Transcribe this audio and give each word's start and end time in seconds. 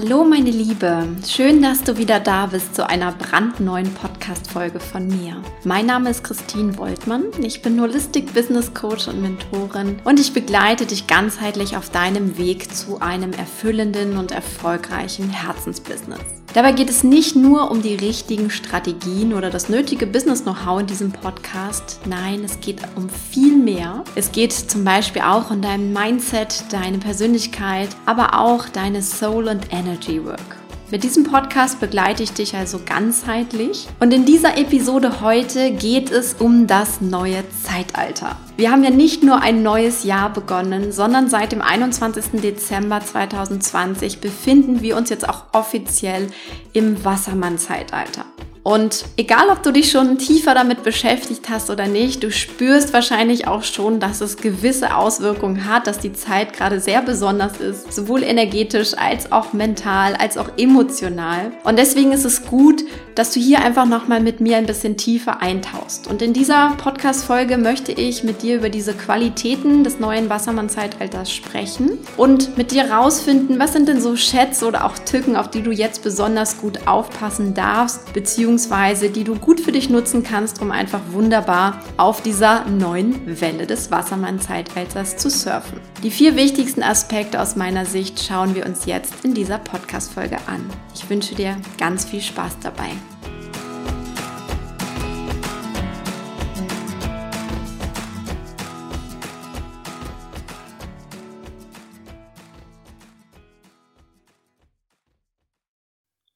Hallo 0.00 0.22
meine 0.22 0.50
Liebe, 0.50 1.08
schön, 1.26 1.60
dass 1.60 1.82
du 1.82 1.98
wieder 1.98 2.20
da 2.20 2.46
bist 2.46 2.76
zu 2.76 2.88
einer 2.88 3.10
brandneuen 3.10 3.92
Podcast-Folge 3.94 4.78
von 4.78 5.08
mir. 5.08 5.42
Mein 5.64 5.86
Name 5.86 6.10
ist 6.10 6.22
Christine 6.22 6.78
Woltmann, 6.78 7.24
ich 7.40 7.62
bin 7.62 7.80
Holistic 7.80 8.32
Business 8.32 8.72
Coach 8.72 9.08
und 9.08 9.20
Mentorin 9.20 9.96
und 10.04 10.20
ich 10.20 10.32
begleite 10.32 10.86
dich 10.86 11.08
ganzheitlich 11.08 11.76
auf 11.76 11.90
deinem 11.90 12.38
Weg 12.38 12.72
zu 12.72 13.00
einem 13.00 13.32
erfüllenden 13.32 14.18
und 14.18 14.30
erfolgreichen 14.30 15.30
Herzensbusiness. 15.30 16.20
Dabei 16.58 16.72
geht 16.72 16.90
es 16.90 17.04
nicht 17.04 17.36
nur 17.36 17.70
um 17.70 17.82
die 17.82 17.94
richtigen 17.94 18.50
Strategien 18.50 19.32
oder 19.32 19.48
das 19.48 19.68
nötige 19.68 20.08
Business-Know-how 20.08 20.80
in 20.80 20.88
diesem 20.88 21.12
Podcast. 21.12 22.00
Nein, 22.04 22.42
es 22.42 22.58
geht 22.58 22.80
um 22.96 23.08
viel 23.08 23.56
mehr. 23.56 24.02
Es 24.16 24.32
geht 24.32 24.52
zum 24.52 24.82
Beispiel 24.82 25.22
auch 25.22 25.52
um 25.52 25.62
dein 25.62 25.92
Mindset, 25.92 26.64
deine 26.72 26.98
Persönlichkeit, 26.98 27.90
aber 28.06 28.40
auch 28.40 28.68
deine 28.68 29.02
Soul 29.02 29.46
und 29.46 29.72
Energy 29.72 30.24
Work. 30.24 30.67
Mit 30.90 31.04
diesem 31.04 31.24
Podcast 31.24 31.80
begleite 31.80 32.22
ich 32.22 32.32
dich 32.32 32.56
also 32.56 32.80
ganzheitlich 32.82 33.86
und 34.00 34.14
in 34.14 34.24
dieser 34.24 34.56
Episode 34.56 35.20
heute 35.20 35.70
geht 35.72 36.10
es 36.10 36.32
um 36.32 36.66
das 36.66 37.02
neue 37.02 37.44
Zeitalter. 37.62 38.36
Wir 38.56 38.70
haben 38.70 38.82
ja 38.82 38.88
nicht 38.88 39.22
nur 39.22 39.42
ein 39.42 39.62
neues 39.62 40.04
Jahr 40.04 40.32
begonnen, 40.32 40.90
sondern 40.90 41.28
seit 41.28 41.52
dem 41.52 41.60
21. 41.60 42.40
Dezember 42.40 43.02
2020 43.02 44.20
befinden 44.20 44.80
wir 44.80 44.96
uns 44.96 45.10
jetzt 45.10 45.28
auch 45.28 45.44
offiziell 45.52 46.28
im 46.72 47.04
Wassermann-Zeitalter. 47.04 48.24
Und 48.68 49.06
egal, 49.16 49.48
ob 49.48 49.62
du 49.62 49.72
dich 49.72 49.90
schon 49.90 50.18
tiefer 50.18 50.52
damit 50.52 50.82
beschäftigt 50.82 51.48
hast 51.48 51.70
oder 51.70 51.86
nicht, 51.86 52.22
du 52.22 52.30
spürst 52.30 52.92
wahrscheinlich 52.92 53.48
auch 53.48 53.62
schon, 53.62 53.98
dass 53.98 54.20
es 54.20 54.36
gewisse 54.36 54.94
Auswirkungen 54.94 55.66
hat, 55.66 55.86
dass 55.86 56.00
die 56.00 56.12
Zeit 56.12 56.52
gerade 56.52 56.78
sehr 56.78 57.00
besonders 57.00 57.60
ist, 57.60 57.90
sowohl 57.94 58.22
energetisch 58.22 58.92
als 58.92 59.32
auch 59.32 59.54
mental, 59.54 60.16
als 60.16 60.36
auch 60.36 60.50
emotional. 60.58 61.50
Und 61.64 61.78
deswegen 61.78 62.12
ist 62.12 62.26
es 62.26 62.44
gut, 62.44 62.84
dass 63.14 63.32
du 63.32 63.40
hier 63.40 63.64
einfach 63.64 63.86
nochmal 63.86 64.20
mit 64.20 64.42
mir 64.42 64.58
ein 64.58 64.66
bisschen 64.66 64.98
tiefer 64.98 65.40
eintauchst. 65.40 66.06
Und 66.06 66.20
in 66.20 66.34
dieser 66.34 66.74
Podcast-Folge 66.76 67.56
möchte 67.56 67.92
ich 67.92 68.22
mit 68.22 68.42
dir 68.42 68.56
über 68.56 68.68
diese 68.68 68.92
Qualitäten 68.92 69.82
des 69.82 69.98
neuen 69.98 70.28
Wassermann-Zeitalters 70.28 71.32
sprechen 71.32 71.92
und 72.18 72.58
mit 72.58 72.70
dir 72.70 72.90
rausfinden, 72.90 73.58
was 73.58 73.72
sind 73.72 73.88
denn 73.88 74.02
so 74.02 74.14
Schätze 74.14 74.66
oder 74.66 74.84
auch 74.84 74.98
Tücken, 74.98 75.36
auf 75.36 75.48
die 75.48 75.62
du 75.62 75.70
jetzt 75.70 76.02
besonders 76.02 76.58
gut 76.58 76.86
aufpassen 76.86 77.54
darfst, 77.54 78.12
beziehungsweise 78.12 78.57
beziehungsweise 78.58 79.10
die 79.10 79.22
du 79.22 79.36
gut 79.36 79.60
für 79.60 79.70
dich 79.70 79.88
nutzen 79.88 80.24
kannst, 80.24 80.60
um 80.60 80.72
einfach 80.72 81.00
wunderbar 81.12 81.80
auf 81.96 82.22
dieser 82.22 82.64
neuen 82.64 83.40
Welle 83.40 83.68
des 83.68 83.92
Wassermann-Zeitalters 83.92 85.16
zu 85.16 85.30
surfen. 85.30 85.78
Die 86.02 86.10
vier 86.10 86.34
wichtigsten 86.34 86.82
Aspekte 86.82 87.40
aus 87.40 87.54
meiner 87.54 87.86
Sicht 87.86 88.20
schauen 88.20 88.56
wir 88.56 88.66
uns 88.66 88.84
jetzt 88.84 89.24
in 89.24 89.32
dieser 89.32 89.58
Podcast-Folge 89.58 90.38
an. 90.48 90.68
Ich 90.92 91.08
wünsche 91.08 91.36
dir 91.36 91.56
ganz 91.78 92.04
viel 92.04 92.20
Spaß 92.20 92.58
dabei. 92.60 92.90